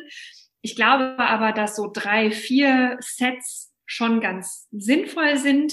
Ich 0.60 0.76
glaube 0.76 1.18
aber, 1.18 1.52
dass 1.52 1.76
so 1.76 1.90
drei, 1.92 2.30
vier 2.30 2.96
Sets 3.00 3.73
schon 3.86 4.20
ganz 4.20 4.68
sinnvoll 4.72 5.36
sind. 5.36 5.72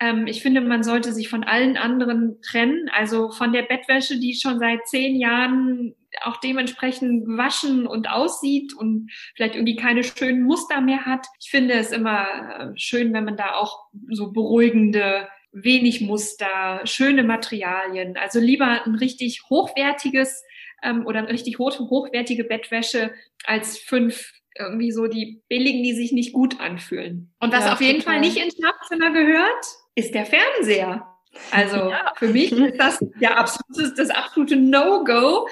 Ähm, 0.00 0.26
ich 0.26 0.42
finde, 0.42 0.60
man 0.60 0.82
sollte 0.82 1.12
sich 1.12 1.28
von 1.28 1.44
allen 1.44 1.76
anderen 1.76 2.40
trennen. 2.42 2.88
Also 2.92 3.30
von 3.30 3.52
der 3.52 3.62
Bettwäsche, 3.62 4.18
die 4.18 4.34
schon 4.34 4.58
seit 4.58 4.86
zehn 4.86 5.16
Jahren 5.16 5.94
auch 6.22 6.38
dementsprechend 6.38 7.24
gewaschen 7.24 7.86
und 7.86 8.10
aussieht 8.10 8.74
und 8.74 9.10
vielleicht 9.34 9.54
irgendwie 9.54 9.76
keine 9.76 10.04
schönen 10.04 10.42
Muster 10.42 10.80
mehr 10.80 11.06
hat. 11.06 11.26
Ich 11.40 11.50
finde 11.50 11.74
es 11.74 11.90
immer 11.90 12.26
äh, 12.58 12.72
schön, 12.76 13.12
wenn 13.12 13.24
man 13.24 13.36
da 13.36 13.54
auch 13.54 13.86
so 14.10 14.32
beruhigende 14.32 15.28
wenig 15.52 16.00
Muster, 16.00 16.80
schöne 16.84 17.22
Materialien. 17.22 18.16
Also 18.16 18.40
lieber 18.40 18.84
ein 18.84 18.94
richtig 18.94 19.44
hochwertiges 19.50 20.42
ähm, 20.82 21.06
oder 21.06 21.20
ein 21.20 21.26
richtig 21.26 21.58
hoch, 21.58 21.78
hochwertige 21.78 22.44
Bettwäsche 22.44 23.12
als 23.44 23.78
fünf 23.78 24.32
irgendwie 24.58 24.92
so 24.92 25.06
die 25.06 25.42
billigen, 25.48 25.82
die 25.82 25.94
sich 25.94 26.12
nicht 26.12 26.32
gut 26.32 26.60
anfühlen. 26.60 27.32
Und 27.40 27.52
was 27.52 27.64
ja, 27.64 27.72
auf 27.72 27.80
jeden 27.80 28.00
total. 28.00 28.14
Fall 28.14 28.20
nicht 28.20 28.36
ins 28.36 28.56
Schlafzimmer 28.56 29.10
gehört, 29.12 29.64
ist 29.94 30.14
der 30.14 30.26
Fernseher. 30.26 31.06
Also 31.50 31.76
ja. 31.90 32.12
für 32.16 32.28
mich 32.28 32.52
ist 32.52 32.78
das 32.78 32.98
der 33.20 33.38
absolute, 33.38 33.94
das 33.96 34.10
absolute 34.10 34.56
No-Go. 34.56 35.48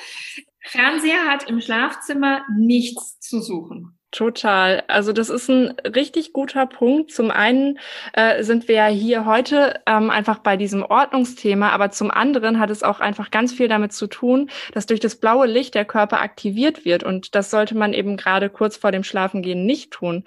Fernseher 0.63 1.27
hat 1.27 1.49
im 1.49 1.61
Schlafzimmer 1.61 2.45
nichts 2.57 3.19
zu 3.21 3.41
suchen. 3.41 3.99
Total. 4.12 4.83
Also 4.88 5.12
das 5.12 5.31
ist 5.31 5.49
ein 5.49 5.77
richtig 5.94 6.33
guter 6.33 6.66
Punkt. 6.66 7.12
Zum 7.12 7.31
einen 7.31 7.79
äh, 8.12 8.42
sind 8.42 8.66
wir 8.66 8.75
ja 8.75 8.87
hier 8.87 9.25
heute 9.25 9.79
ähm, 9.87 10.11
einfach 10.11 10.38
bei 10.38 10.57
diesem 10.57 10.83
Ordnungsthema, 10.83 11.68
aber 11.68 11.92
zum 11.92 12.11
anderen 12.11 12.59
hat 12.59 12.70
es 12.70 12.83
auch 12.83 12.99
einfach 12.99 13.31
ganz 13.31 13.53
viel 13.53 13.68
damit 13.68 13.92
zu 13.92 14.09
tun, 14.09 14.51
dass 14.73 14.87
durch 14.87 14.99
das 14.99 15.14
blaue 15.14 15.46
Licht 15.46 15.77
der 15.77 15.85
Körper 15.85 16.20
aktiviert 16.20 16.85
wird 16.85 17.05
und 17.05 17.37
das 17.37 17.51
sollte 17.51 17.77
man 17.77 17.92
eben 17.92 18.16
gerade 18.16 18.51
kurz 18.51 18.77
vor 18.77 18.90
dem 18.90 19.05
Schlafengehen 19.05 19.64
nicht 19.64 19.92
tun. 19.92 20.25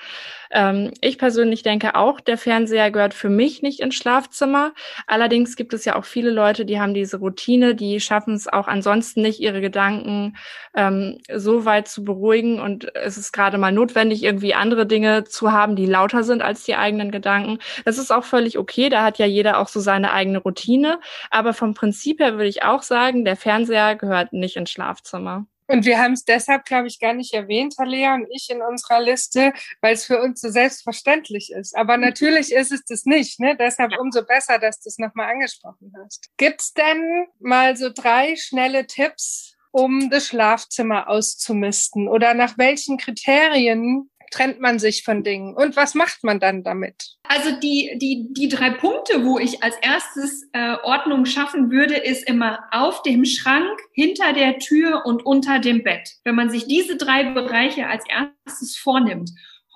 Ähm, 0.53 0.91
ich 1.01 1.17
persönlich 1.17 1.63
denke 1.63 1.95
auch, 1.95 2.21
der 2.21 2.37
Fernseher 2.37 2.91
gehört 2.91 3.13
für 3.13 3.29
mich 3.29 3.63
nicht 3.63 3.81
ins 3.81 3.95
Schlafzimmer. 3.95 4.71
Allerdings 5.07 5.55
gibt 5.57 5.73
es 5.73 5.83
ja 5.83 5.95
auch 5.95 6.05
viele 6.05 6.29
Leute, 6.29 6.63
die 6.63 6.79
haben 6.79 6.93
diese 6.93 7.17
Routine, 7.17 7.75
die 7.75 7.99
schaffen 7.99 8.35
es 8.35 8.47
auch 8.47 8.67
ansonsten 8.67 9.23
nicht, 9.23 9.41
ihre 9.41 9.59
Gedanken 9.59 10.37
ähm, 10.75 11.17
so 11.33 11.65
weit 11.65 11.87
zu 11.87 12.05
beruhigen. 12.05 12.61
Und 12.61 12.95
es 12.95 13.17
ist 13.17 13.33
gerade 13.33 13.57
mal 13.57 13.72
notwendig, 13.73 14.23
irgendwie 14.23 14.53
andere 14.53 14.85
Dinge 14.85 15.23
zu 15.23 15.51
haben, 15.51 15.75
die 15.75 15.85
lauter 15.85 16.23
sind 16.23 16.41
als 16.41 16.63
die 16.63 16.75
eigenen 16.75 17.11
Gedanken. 17.11 17.59
Das 17.85 17.97
ist 17.97 18.11
auch 18.11 18.23
völlig 18.23 18.57
okay. 18.57 18.89
Da 18.89 19.03
hat 19.03 19.17
ja 19.17 19.25
jeder 19.25 19.59
auch 19.59 19.67
so 19.67 19.79
seine 19.79 20.11
eigene 20.13 20.39
Routine. 20.39 20.99
Aber 21.29 21.53
vom 21.53 21.73
Prinzip 21.73 22.19
her 22.19 22.33
würde 22.33 22.47
ich 22.47 22.63
auch 22.63 22.83
sagen, 22.83 23.25
der 23.25 23.35
Fernseher 23.35 23.95
gehört 23.95 24.33
nicht 24.33 24.55
ins 24.55 24.71
Schlafzimmer. 24.71 25.45
Und 25.67 25.85
wir 25.85 25.97
haben 25.97 26.13
es 26.13 26.25
deshalb, 26.25 26.65
glaube 26.65 26.87
ich, 26.87 26.99
gar 26.99 27.13
nicht 27.13 27.33
erwähnt, 27.33 27.75
Talea 27.75 28.15
und 28.15 28.27
ich 28.29 28.49
in 28.49 28.61
unserer 28.61 29.01
Liste, 29.01 29.53
weil 29.81 29.93
es 29.93 30.05
für 30.05 30.21
uns 30.21 30.41
so 30.41 30.49
selbstverständlich 30.49 31.51
ist. 31.51 31.75
Aber 31.75 31.97
natürlich 31.97 32.51
ist 32.51 32.71
es 32.71 32.83
das 32.85 33.05
nicht. 33.05 33.39
Ne? 33.39 33.55
Deshalb 33.57 33.97
umso 33.97 34.23
besser, 34.23 34.59
dass 34.59 34.81
du 34.81 34.89
es 34.89 34.97
nochmal 34.97 35.31
angesprochen 35.31 35.93
hast. 36.03 36.29
Gibt's 36.37 36.73
denn 36.73 37.27
mal 37.39 37.77
so 37.77 37.89
drei 37.93 38.35
schnelle 38.35 38.87
Tipps, 38.87 39.52
um 39.73 40.09
das 40.09 40.27
Schlafzimmer 40.27 41.09
auszumisten? 41.09 42.07
Oder 42.07 42.33
nach 42.33 42.57
welchen 42.57 42.97
Kriterien 42.97 44.09
trennt 44.31 44.59
man 44.59 44.79
sich 44.79 45.03
von 45.03 45.23
Dingen? 45.23 45.55
Und 45.55 45.75
was 45.75 45.95
macht 45.95 46.23
man 46.23 46.39
dann 46.39 46.63
damit? 46.63 47.17
Also 47.23 47.51
die, 47.59 47.97
die, 47.97 48.27
die 48.31 48.47
drei 48.47 48.69
Punkte, 48.69 49.25
wo 49.25 49.39
ich 49.39 49.63
als 49.63 49.75
erstes 49.81 50.47
äh, 50.53 50.77
Ordnung 50.83 51.25
schaffen 51.25 51.71
würde, 51.71 51.95
ist 51.95 52.27
immer 52.27 52.59
auf 52.71 53.01
dem 53.01 53.25
Schrank, 53.25 53.79
hinter 53.93 54.33
der 54.33 54.59
Tür 54.59 55.05
und 55.05 55.25
unter 55.25 55.59
dem 55.59 55.83
Bett. 55.83 56.07
Wenn 56.23 56.35
man 56.35 56.49
sich 56.49 56.67
diese 56.67 56.95
drei 56.95 57.23
Bereiche 57.33 57.87
als 57.87 58.03
erstes 58.07 58.77
vornimmt 58.77 59.31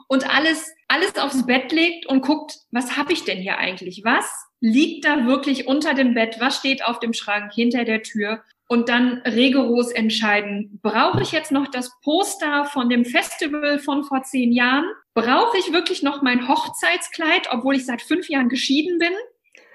und 0.08 0.30
alles, 0.30 0.72
alles 0.88 1.18
aufs 1.18 1.46
Bett 1.46 1.72
legt 1.72 2.06
und 2.06 2.22
guckt, 2.22 2.60
was 2.72 2.98
habe 2.98 3.14
ich 3.14 3.24
denn 3.24 3.40
hier 3.40 3.58
eigentlich? 3.58 4.02
Was 4.04 4.26
liegt 4.60 5.06
da 5.06 5.26
wirklich 5.26 5.68
unter 5.68 5.96
dem 5.96 6.14
Bett? 6.14 6.38
Was 6.40 6.58
steht 6.58 6.86
auf 6.86 7.00
dem 7.00 7.14
Schrank, 7.14 7.52
hinter 7.54 7.84
der 7.84 8.04
Tür? 8.04 8.44
Und 8.68 8.90
dann 8.90 9.22
rigoros 9.26 9.92
entscheiden, 9.92 10.80
brauche 10.82 11.22
ich 11.22 11.32
jetzt 11.32 11.52
noch 11.52 11.68
das 11.68 11.92
Poster 12.04 12.66
von 12.66 12.90
dem 12.90 13.06
Festival 13.06 13.80
von 13.80 14.04
vor 14.04 14.24
zehn 14.24 14.52
Jahren? 14.52 14.86
Brauche 15.14 15.58
ich 15.58 15.72
wirklich 15.72 16.04
noch 16.04 16.22
mein 16.22 16.48
Hochzeitskleid, 16.48 17.48
obwohl 17.52 17.76
ich 17.76 17.86
seit 17.86 18.02
fünf 18.02 18.30
Jahren 18.30 18.50
geschieden 18.50 19.00
bin? 19.00 19.14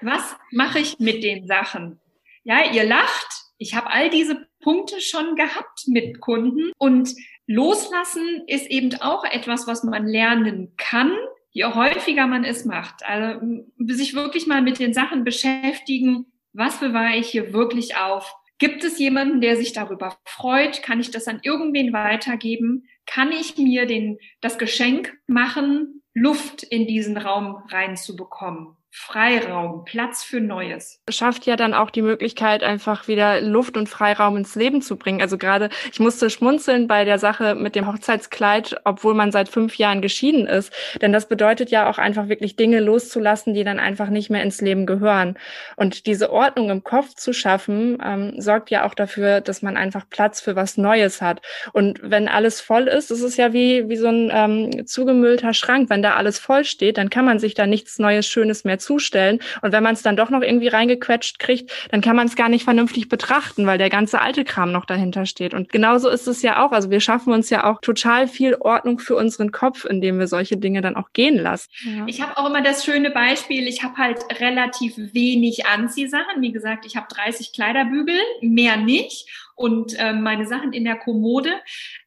Was 0.01 0.35
mache 0.51 0.79
ich 0.79 0.99
mit 0.99 1.23
den 1.23 1.47
Sachen? 1.47 1.99
Ja, 2.43 2.71
ihr 2.71 2.83
lacht. 2.83 3.27
Ich 3.57 3.75
habe 3.75 3.89
all 3.89 4.09
diese 4.09 4.47
Punkte 4.61 5.01
schon 5.01 5.35
gehabt 5.35 5.87
mit 5.87 6.19
Kunden 6.19 6.71
und 6.77 7.13
loslassen 7.47 8.43
ist 8.47 8.67
eben 8.67 8.93
auch 9.01 9.23
etwas, 9.23 9.67
was 9.67 9.83
man 9.83 10.05
lernen 10.07 10.73
kann, 10.77 11.11
je 11.51 11.65
häufiger 11.65 12.27
man 12.27 12.43
es 12.43 12.65
macht. 12.65 13.05
Also 13.05 13.39
sich 13.87 14.13
wirklich 14.15 14.47
mal 14.47 14.61
mit 14.61 14.79
den 14.79 14.93
Sachen 14.93 15.23
beschäftigen, 15.23 16.25
was 16.53 16.79
bewahre 16.79 17.15
ich 17.15 17.29
hier 17.29 17.53
wirklich 17.53 17.95
auf? 17.97 18.33
Gibt 18.63 18.85
es 18.85 18.97
jemanden, 18.97 19.41
der 19.41 19.57
sich 19.57 19.73
darüber 19.73 20.15
freut? 20.23 20.83
Kann 20.83 21.01
ich 21.01 21.11
das 21.11 21.27
an 21.27 21.41
irgendwen 21.43 21.91
weitergeben? 21.91 22.87
Kann 23.05 23.33
ich 23.33 23.57
mir 23.57 23.85
den, 23.85 24.19
das 24.39 24.57
Geschenk 24.57 25.17
machen, 25.27 26.01
Luft 26.13 26.63
in 26.63 26.87
diesen 26.87 27.17
Raum 27.17 27.57
reinzubekommen? 27.67 28.77
Freiraum, 28.95 29.85
Platz 29.85 30.23
für 30.23 30.39
Neues. 30.39 31.01
Schafft 31.09 31.47
ja 31.47 31.55
dann 31.55 31.73
auch 31.73 31.89
die 31.89 32.03
Möglichkeit, 32.03 32.61
einfach 32.61 33.07
wieder 33.07 33.41
Luft 33.41 33.75
und 33.75 33.89
Freiraum 33.89 34.37
ins 34.37 34.53
Leben 34.53 34.83
zu 34.83 34.97
bringen. 34.97 35.19
Also 35.19 35.39
gerade, 35.39 35.69
ich 35.91 35.99
musste 35.99 36.29
schmunzeln 36.29 36.87
bei 36.87 37.03
der 37.03 37.17
Sache 37.17 37.55
mit 37.55 37.73
dem 37.73 37.87
Hochzeitskleid, 37.87 38.81
obwohl 38.83 39.15
man 39.15 39.31
seit 39.31 39.49
fünf 39.49 39.79
Jahren 39.79 40.03
geschieden 40.03 40.45
ist. 40.45 40.71
Denn 41.01 41.11
das 41.11 41.27
bedeutet 41.27 41.71
ja 41.71 41.89
auch 41.89 41.97
einfach 41.97 42.29
wirklich 42.29 42.55
Dinge 42.55 42.79
loszulassen, 42.81 43.55
die 43.55 43.63
dann 43.63 43.79
einfach 43.79 44.09
nicht 44.09 44.29
mehr 44.29 44.43
ins 44.43 44.61
Leben 44.61 44.85
gehören. 44.85 45.39
Und 45.75 46.05
diese 46.05 46.31
Ordnung 46.31 46.69
im 46.69 46.83
Kopf 46.83 47.15
zu 47.15 47.33
schaffen, 47.33 47.97
ähm, 48.05 48.39
sorgt 48.39 48.69
ja 48.69 48.85
auch 48.85 48.93
dafür, 48.93 49.41
dass 49.41 49.63
man 49.63 49.75
einfach 49.75 50.07
Platz 50.07 50.39
für 50.39 50.55
was 50.55 50.77
Neues 50.77 51.19
hat. 51.19 51.41
Und 51.71 51.99
wenn 52.03 52.27
alles 52.27 52.61
voll 52.61 52.87
ist, 52.87 53.09
ist 53.09 53.23
es 53.23 53.37
ja 53.37 53.53
wie, 53.53 53.89
wie 53.89 53.97
so 53.97 54.07
ein 54.07 54.29
ähm, 54.31 54.85
zugemüllter 54.85 55.55
Schrank. 55.55 55.89
Wenn 55.89 56.03
da 56.03 56.13
alles 56.13 56.37
voll 56.37 56.63
steht, 56.63 56.99
dann 56.99 57.09
kann 57.09 57.25
man 57.25 57.39
sich 57.39 57.55
da 57.55 57.65
nichts 57.65 57.97
Neues, 57.97 58.27
Schönes 58.27 58.63
mehr 58.63 58.77
zustellen. 58.83 59.39
Und 59.61 59.71
wenn 59.71 59.83
man 59.83 59.93
es 59.93 60.01
dann 60.01 60.15
doch 60.15 60.29
noch 60.29 60.41
irgendwie 60.41 60.67
reingequetscht 60.67 61.39
kriegt, 61.39 61.71
dann 61.91 62.01
kann 62.01 62.15
man 62.15 62.27
es 62.27 62.35
gar 62.35 62.49
nicht 62.49 62.63
vernünftig 62.63 63.09
betrachten, 63.09 63.65
weil 63.65 63.77
der 63.77 63.89
ganze 63.89 64.21
alte 64.21 64.43
Kram 64.43 64.71
noch 64.71 64.85
dahinter 64.85 65.25
steht. 65.25 65.53
Und 65.53 65.69
genauso 65.69 66.09
ist 66.09 66.27
es 66.27 66.41
ja 66.41 66.65
auch. 66.65 66.71
Also 66.71 66.89
wir 66.89 66.99
schaffen 66.99 67.33
uns 67.33 67.49
ja 67.49 67.63
auch 67.63 67.81
total 67.81 68.27
viel 68.27 68.55
Ordnung 68.55 68.99
für 68.99 69.15
unseren 69.15 69.51
Kopf, 69.51 69.85
indem 69.85 70.19
wir 70.19 70.27
solche 70.27 70.57
Dinge 70.57 70.81
dann 70.81 70.95
auch 70.95 71.11
gehen 71.13 71.37
lassen. 71.37 71.69
Ja. 71.85 72.05
Ich 72.07 72.21
habe 72.21 72.37
auch 72.37 72.49
immer 72.49 72.61
das 72.61 72.85
schöne 72.85 73.11
Beispiel, 73.11 73.67
ich 73.67 73.83
habe 73.83 73.97
halt 73.97 74.19
relativ 74.39 74.93
wenig 74.97 75.65
Anziehsachen. 75.65 76.41
Wie 76.41 76.51
gesagt, 76.51 76.85
ich 76.85 76.95
habe 76.95 77.07
30 77.13 77.53
Kleiderbügel, 77.53 78.19
mehr 78.41 78.77
nicht. 78.77 79.29
Und 79.55 79.97
äh, 79.99 80.13
meine 80.13 80.47
Sachen 80.47 80.73
in 80.73 80.83
der 80.83 80.95
Kommode. 80.95 81.51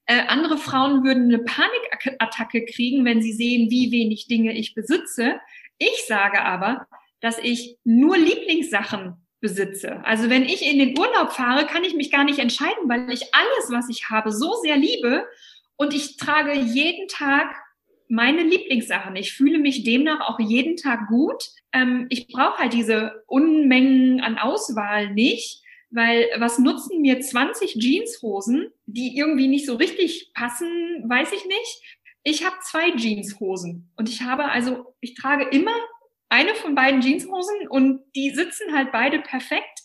Äh, 0.07 0.23
andere 0.29 0.57
Frauen 0.57 1.05
würden 1.05 1.25
eine 1.25 1.39
Panikattacke 1.39 2.65
kriegen, 2.65 3.05
wenn 3.05 3.23
sie 3.23 3.33
sehen, 3.33 3.71
wie 3.71 3.91
wenig 3.91 4.27
Dinge 4.29 4.53
ich 4.53 4.75
besitze. 4.75 5.41
Ich 5.79 6.05
sage 6.07 6.43
aber, 6.43 6.87
dass 7.21 7.39
ich 7.39 7.79
nur 7.85 8.17
Lieblingssachen 8.17 9.15
besitze. 9.41 10.05
Also 10.05 10.31
wenn 10.31 10.45
ich 10.45 10.65
in 10.65 10.79
den 10.79 10.99
Urlaub 10.99 11.33
fahre, 11.33 11.67
kann 11.67 11.85
ich 11.85 11.95
mich 11.95 12.11
gar 12.11 12.25
nicht 12.25 12.39
entscheiden, 12.39 12.89
weil 12.89 13.13
ich 13.13 13.35
alles, 13.35 13.71
was 13.71 13.89
ich 13.89 14.09
habe, 14.11 14.33
so 14.33 14.55
sehr 14.63 14.77
liebe 14.77 15.27
und 15.77 15.95
ich 15.95 16.17
trage 16.17 16.55
jeden 16.55 17.09
Tag 17.09 17.55
meine 18.09 18.43
Lieblingssachen. 18.43 19.17
Ich 19.17 19.33
fühle 19.33 19.59
mich 19.59 19.85
demnach 19.85 20.21
auch 20.29 20.39
jeden 20.39 20.77
Tag 20.77 21.09
gut. 21.09 21.45
Ähm, 21.73 22.07
ich 22.09 22.29
brauche 22.29 22.59
halt 22.59 22.73
diese 22.73 23.25
Unmengen 23.27 24.21
an 24.21 24.39
Auswahl 24.39 25.13
nicht, 25.13 25.63
weil 25.91 26.27
was 26.39 26.59
nutzen 26.59 27.01
mir 27.01 27.21
20 27.21 27.75
Jeanshosen, 27.75 28.73
die 28.87 29.17
irgendwie 29.17 29.49
nicht 29.49 29.67
so 29.67 29.77
richtig 29.77 30.31
passen, 30.35 31.05
weiß 31.09 31.33
ich 31.33 31.45
nicht. 31.45 31.99
Ich 32.29 32.45
habe 32.45 32.57
zwei 32.61 32.91
Jeanshosen 32.97 33.93
und 33.95 34.09
ich 34.09 34.23
habe 34.23 34.47
also, 34.47 34.97
ich 35.01 35.15
trage 35.15 35.45
immer 35.45 35.77
eine 36.29 36.57
von 36.57 36.75
beiden 36.75 37.01
Jeanshosen 37.01 37.69
und 37.69 38.03
die 38.17 38.31
sitzen 38.31 38.75
halt 38.75 38.91
beide 38.91 39.21
perfekt. 39.21 39.79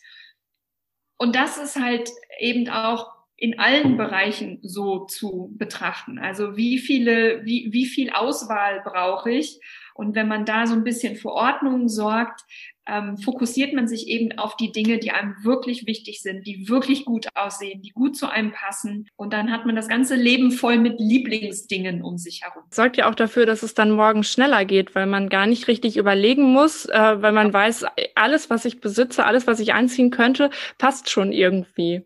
Und 1.20 1.36
das 1.36 1.60
ist 1.60 1.76
halt 1.76 2.10
eben 2.40 2.68
auch 2.68 3.12
in 3.38 3.60
allen 3.60 3.96
Bereichen 3.96 4.58
so 4.64 5.06
zu 5.06 5.54
betrachten. 5.56 6.18
Also 6.18 6.58
wie 6.58 6.80
viele, 6.80 7.46
wie, 7.46 7.70
wie 7.74 7.86
viel 7.86 8.10
Auswahl 8.10 8.82
brauche 8.84 9.30
ich? 9.30 9.60
Und 9.94 10.16
wenn 10.16 10.28
man 10.28 10.46
da 10.46 10.68
so 10.68 10.74
ein 10.74 10.84
bisschen 10.84 11.16
für 11.16 11.32
Ordnung 11.32 11.88
sorgt, 11.90 12.44
ähm, 12.88 13.18
fokussiert 13.18 13.74
man 13.74 13.88
sich 13.88 14.08
eben 14.08 14.38
auf 14.38 14.58
die 14.58 14.72
Dinge, 14.72 14.98
die 14.98 15.12
einem 15.12 15.36
wirklich 15.44 15.86
wichtig 15.86 16.22
sind, 16.22 16.46
die 16.48 16.68
wirklich 16.68 17.06
gut 17.06 17.28
aussehen, 17.36 17.82
die 17.82 17.92
gut 17.92 18.18
zu 18.18 18.30
einem 18.30 18.52
passen. 18.52 19.08
Und 19.16 19.34
dann 19.34 19.52
hat 19.52 19.66
man 19.66 19.76
das 19.76 19.88
ganze 19.88 20.16
Leben 20.16 20.52
voll 20.52 20.78
mit 20.78 21.00
Lieblingsdingen 21.00 22.02
um 22.02 22.18
sich 22.18 22.42
herum. 22.42 22.64
Sorgt 22.72 22.98
ja 22.98 23.10
auch 23.10 23.16
dafür, 23.16 23.46
dass 23.46 23.64
es 23.64 23.74
dann 23.74 23.92
morgen 23.92 24.24
schneller 24.24 24.66
geht, 24.66 24.96
weil 24.96 25.06
man 25.06 25.30
gar 25.30 25.46
nicht 25.46 25.68
richtig 25.68 25.96
überlegen 25.98 26.52
muss, 26.52 26.86
äh, 26.86 27.22
weil 27.22 27.32
man 27.32 27.54
weiß, 27.54 27.86
alles, 28.16 28.50
was 28.50 28.66
ich 28.66 28.82
besitze, 28.82 29.26
alles, 29.26 29.48
was 29.48 29.60
ich 29.60 29.74
anziehen 29.74 30.10
könnte, 30.10 30.50
passt 30.78 31.10
schon 31.10 31.32
irgendwie. 31.32 32.06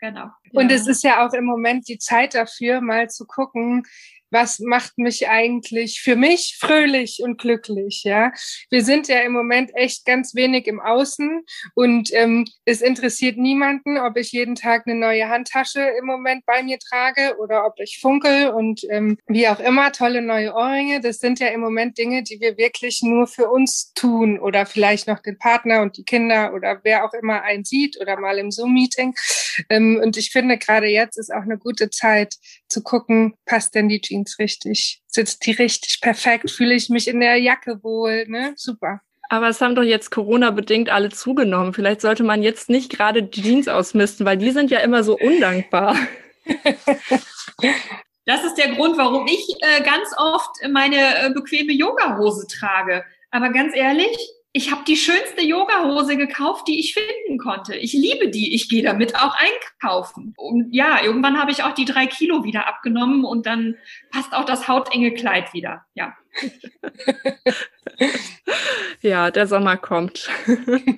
genau. 0.00 0.26
Und 0.52 0.70
ja. 0.70 0.76
es 0.76 0.86
ist 0.86 1.04
ja 1.04 1.26
auch 1.26 1.32
im 1.32 1.44
Moment 1.44 1.88
die 1.88 1.98
Zeit 1.98 2.34
dafür, 2.34 2.80
mal 2.80 3.08
zu 3.08 3.26
gucken, 3.26 3.84
was 4.30 4.58
macht 4.58 4.98
mich 4.98 5.28
eigentlich 5.28 6.00
für 6.00 6.16
mich 6.16 6.56
fröhlich 6.58 7.20
und 7.22 7.38
glücklich, 7.38 8.02
ja. 8.04 8.32
Wir 8.70 8.84
sind 8.84 9.08
ja 9.08 9.20
im 9.20 9.32
Moment 9.32 9.70
echt 9.74 10.04
ganz 10.04 10.34
wenig 10.34 10.66
im 10.66 10.80
Außen 10.80 11.44
und 11.74 12.12
ähm, 12.12 12.46
es 12.64 12.82
interessiert 12.82 13.36
niemanden, 13.36 13.98
ob 13.98 14.16
ich 14.16 14.32
jeden 14.32 14.54
Tag 14.54 14.86
eine 14.86 14.98
neue 14.98 15.28
Handtasche 15.28 15.80
im 15.98 16.06
Moment 16.06 16.44
bei 16.46 16.62
mir 16.62 16.78
trage 16.78 17.36
oder 17.38 17.66
ob 17.66 17.74
ich 17.78 17.98
funkel 18.00 18.50
und 18.50 18.82
ähm, 18.90 19.18
wie 19.26 19.48
auch 19.48 19.60
immer, 19.60 19.92
tolle 19.92 20.22
neue 20.22 20.54
Ohrringe. 20.54 21.00
Das 21.00 21.18
sind 21.18 21.40
ja 21.40 21.48
im 21.48 21.60
Moment 21.60 21.98
Dinge, 21.98 22.22
die 22.22 22.40
wir 22.40 22.56
wirklich 22.56 23.02
nur 23.02 23.26
für 23.26 23.48
uns 23.50 23.92
tun 23.94 24.38
oder 24.38 24.66
vielleicht 24.66 25.06
noch 25.06 25.20
den 25.20 25.38
Partner 25.38 25.82
und 25.82 25.96
die 25.96 26.04
Kinder 26.04 26.52
oder 26.54 26.80
wer 26.82 27.04
auch 27.04 27.12
immer 27.14 27.42
einen 27.42 27.64
sieht 27.64 28.00
oder 28.00 28.18
mal 28.18 28.38
im 28.38 28.50
Zoom-Meeting. 28.50 29.14
Ähm, 29.70 30.00
und 30.02 30.16
ich 30.16 30.30
finde, 30.30 30.58
gerade 30.58 30.86
jetzt 30.86 31.18
ist 31.18 31.32
auch 31.32 31.42
eine 31.42 31.58
gute 31.58 31.90
Zeit 31.90 32.34
zu 32.68 32.82
gucken, 32.82 33.34
passt 33.44 33.74
denn 33.74 33.88
die 33.88 34.00
Jeans 34.00 34.38
richtig? 34.38 35.02
Sitzt 35.06 35.46
die 35.46 35.52
richtig 35.52 36.00
perfekt? 36.00 36.50
Fühle 36.50 36.74
ich 36.74 36.88
mich 36.88 37.08
in 37.08 37.20
der 37.20 37.36
Jacke 37.36 37.82
wohl? 37.82 38.26
Ne? 38.28 38.52
Super. 38.56 39.00
Aber 39.28 39.48
es 39.48 39.60
haben 39.60 39.74
doch 39.74 39.82
jetzt 39.82 40.10
Corona-bedingt 40.10 40.88
alle 40.88 41.08
zugenommen. 41.10 41.74
Vielleicht 41.74 42.00
sollte 42.00 42.22
man 42.22 42.42
jetzt 42.42 42.70
nicht 42.70 42.90
gerade 42.90 43.22
die 43.22 43.42
Jeans 43.42 43.68
ausmisten, 43.68 44.24
weil 44.24 44.36
die 44.36 44.50
sind 44.50 44.70
ja 44.70 44.78
immer 44.80 45.02
so 45.02 45.16
undankbar. 45.18 45.96
Das 48.28 48.42
ist 48.42 48.56
der 48.56 48.74
Grund, 48.74 48.98
warum 48.98 49.28
ich 49.28 49.48
äh, 49.60 49.82
ganz 49.84 50.08
oft 50.16 50.50
meine 50.72 50.96
äh, 50.96 51.30
bequeme 51.32 51.72
Yoga-Hose 51.72 52.48
trage. 52.48 53.04
Aber 53.30 53.50
ganz 53.50 53.74
ehrlich, 53.74 54.16
ich 54.56 54.72
habe 54.72 54.84
die 54.88 54.96
schönste 54.96 55.42
Yoga-Hose 55.42 56.16
gekauft, 56.16 56.66
die 56.66 56.80
ich 56.80 56.94
finden 56.94 57.36
konnte. 57.36 57.76
Ich 57.76 57.92
liebe 57.92 58.30
die. 58.30 58.54
Ich 58.54 58.70
gehe 58.70 58.82
damit 58.82 59.14
auch 59.14 59.36
einkaufen. 59.36 60.32
Und 60.38 60.74
ja, 60.74 61.02
irgendwann 61.04 61.38
habe 61.38 61.50
ich 61.50 61.62
auch 61.62 61.74
die 61.74 61.84
drei 61.84 62.06
Kilo 62.06 62.42
wieder 62.42 62.66
abgenommen 62.66 63.26
und 63.26 63.44
dann 63.44 63.76
passt 64.10 64.32
auch 64.32 64.46
das 64.46 64.66
hautenge 64.66 65.12
Kleid 65.12 65.52
wieder. 65.52 65.84
Ja. 65.92 66.14
ja, 69.02 69.30
der 69.30 69.46
Sommer 69.46 69.76
kommt. 69.76 70.30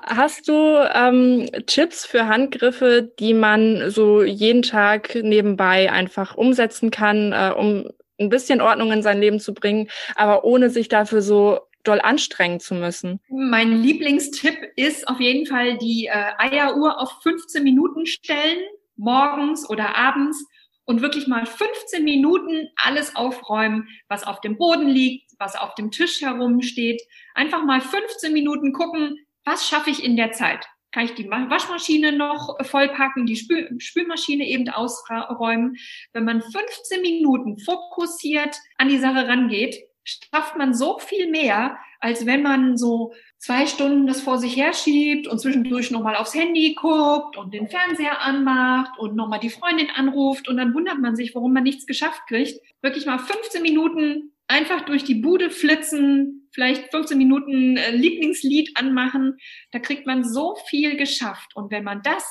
Hast 0.06 0.46
du 0.46 0.88
ähm, 0.94 1.50
Tipps 1.66 2.06
für 2.06 2.28
Handgriffe, 2.28 3.10
die 3.18 3.34
man 3.34 3.90
so 3.90 4.22
jeden 4.22 4.62
Tag 4.62 5.16
nebenbei 5.16 5.90
einfach 5.90 6.36
umsetzen 6.36 6.92
kann, 6.92 7.32
äh, 7.32 7.52
um 7.56 7.88
ein 8.20 8.28
bisschen 8.28 8.60
Ordnung 8.60 8.92
in 8.92 9.02
sein 9.02 9.20
Leben 9.20 9.40
zu 9.40 9.52
bringen, 9.52 9.88
aber 10.14 10.44
ohne 10.44 10.70
sich 10.70 10.88
dafür 10.88 11.22
so 11.22 11.67
doll 11.88 12.00
anstrengen 12.00 12.60
zu 12.60 12.74
müssen? 12.74 13.20
Mein 13.28 13.82
Lieblingstipp 13.82 14.58
ist 14.76 15.08
auf 15.08 15.20
jeden 15.20 15.46
Fall 15.46 15.78
die 15.78 16.06
äh, 16.06 16.32
Eieruhr 16.38 17.00
auf 17.00 17.22
15 17.22 17.62
Minuten 17.62 18.06
stellen, 18.06 18.58
morgens 18.96 19.68
oder 19.68 19.96
abends 19.96 20.44
und 20.84 21.02
wirklich 21.02 21.26
mal 21.26 21.46
15 21.46 22.04
Minuten 22.04 22.68
alles 22.76 23.16
aufräumen, 23.16 23.88
was 24.08 24.24
auf 24.24 24.40
dem 24.40 24.56
Boden 24.56 24.88
liegt, 24.88 25.32
was 25.38 25.56
auf 25.56 25.74
dem 25.74 25.90
Tisch 25.90 26.20
herumsteht. 26.20 27.02
Einfach 27.34 27.64
mal 27.64 27.80
15 27.80 28.32
Minuten 28.32 28.72
gucken, 28.72 29.18
was 29.44 29.68
schaffe 29.68 29.90
ich 29.90 30.04
in 30.04 30.16
der 30.16 30.32
Zeit? 30.32 30.66
kann 30.90 31.04
ich 31.04 31.14
die 31.14 31.28
Waschmaschine 31.28 32.12
noch 32.12 32.56
vollpacken, 32.64 33.26
die 33.26 33.36
Spül 33.36 33.68
Spülmaschine 33.78 34.46
eben 34.46 34.68
ausräumen. 34.68 35.76
Wenn 36.12 36.24
man 36.24 36.40
15 36.40 37.02
Minuten 37.02 37.58
fokussiert 37.58 38.56
an 38.78 38.88
die 38.88 38.98
Sache 38.98 39.28
rangeht, 39.28 39.76
schafft 40.08 40.56
man 40.56 40.74
so 40.74 40.98
viel 40.98 41.30
mehr, 41.30 41.78
als 42.00 42.26
wenn 42.26 42.42
man 42.42 42.76
so 42.76 43.12
zwei 43.38 43.66
Stunden 43.66 44.06
das 44.06 44.20
vor 44.20 44.38
sich 44.38 44.56
herschiebt 44.56 45.26
und 45.26 45.38
zwischendurch 45.38 45.90
nochmal 45.90 46.16
aufs 46.16 46.34
Handy 46.34 46.74
guckt 46.74 47.36
und 47.36 47.52
den 47.52 47.68
Fernseher 47.68 48.20
anmacht 48.22 48.98
und 48.98 49.16
nochmal 49.16 49.40
die 49.40 49.50
Freundin 49.50 49.90
anruft 49.90 50.48
und 50.48 50.56
dann 50.56 50.74
wundert 50.74 50.98
man 50.98 51.16
sich, 51.16 51.34
warum 51.34 51.52
man 51.52 51.62
nichts 51.62 51.86
geschafft 51.86 52.22
kriegt. 52.28 52.60
Wirklich 52.82 53.06
mal 53.06 53.18
15 53.18 53.62
Minuten 53.62 54.32
einfach 54.48 54.82
durch 54.82 55.04
die 55.04 55.14
Bude 55.14 55.50
flitzen, 55.50 56.48
vielleicht 56.52 56.90
15 56.90 57.18
Minuten 57.18 57.76
äh, 57.76 57.90
Lieblingslied 57.90 58.76
anmachen. 58.76 59.36
Da 59.72 59.78
kriegt 59.78 60.06
man 60.06 60.24
so 60.24 60.56
viel 60.68 60.96
geschafft. 60.96 61.54
Und 61.54 61.70
wenn 61.70 61.84
man 61.84 62.02
das 62.02 62.24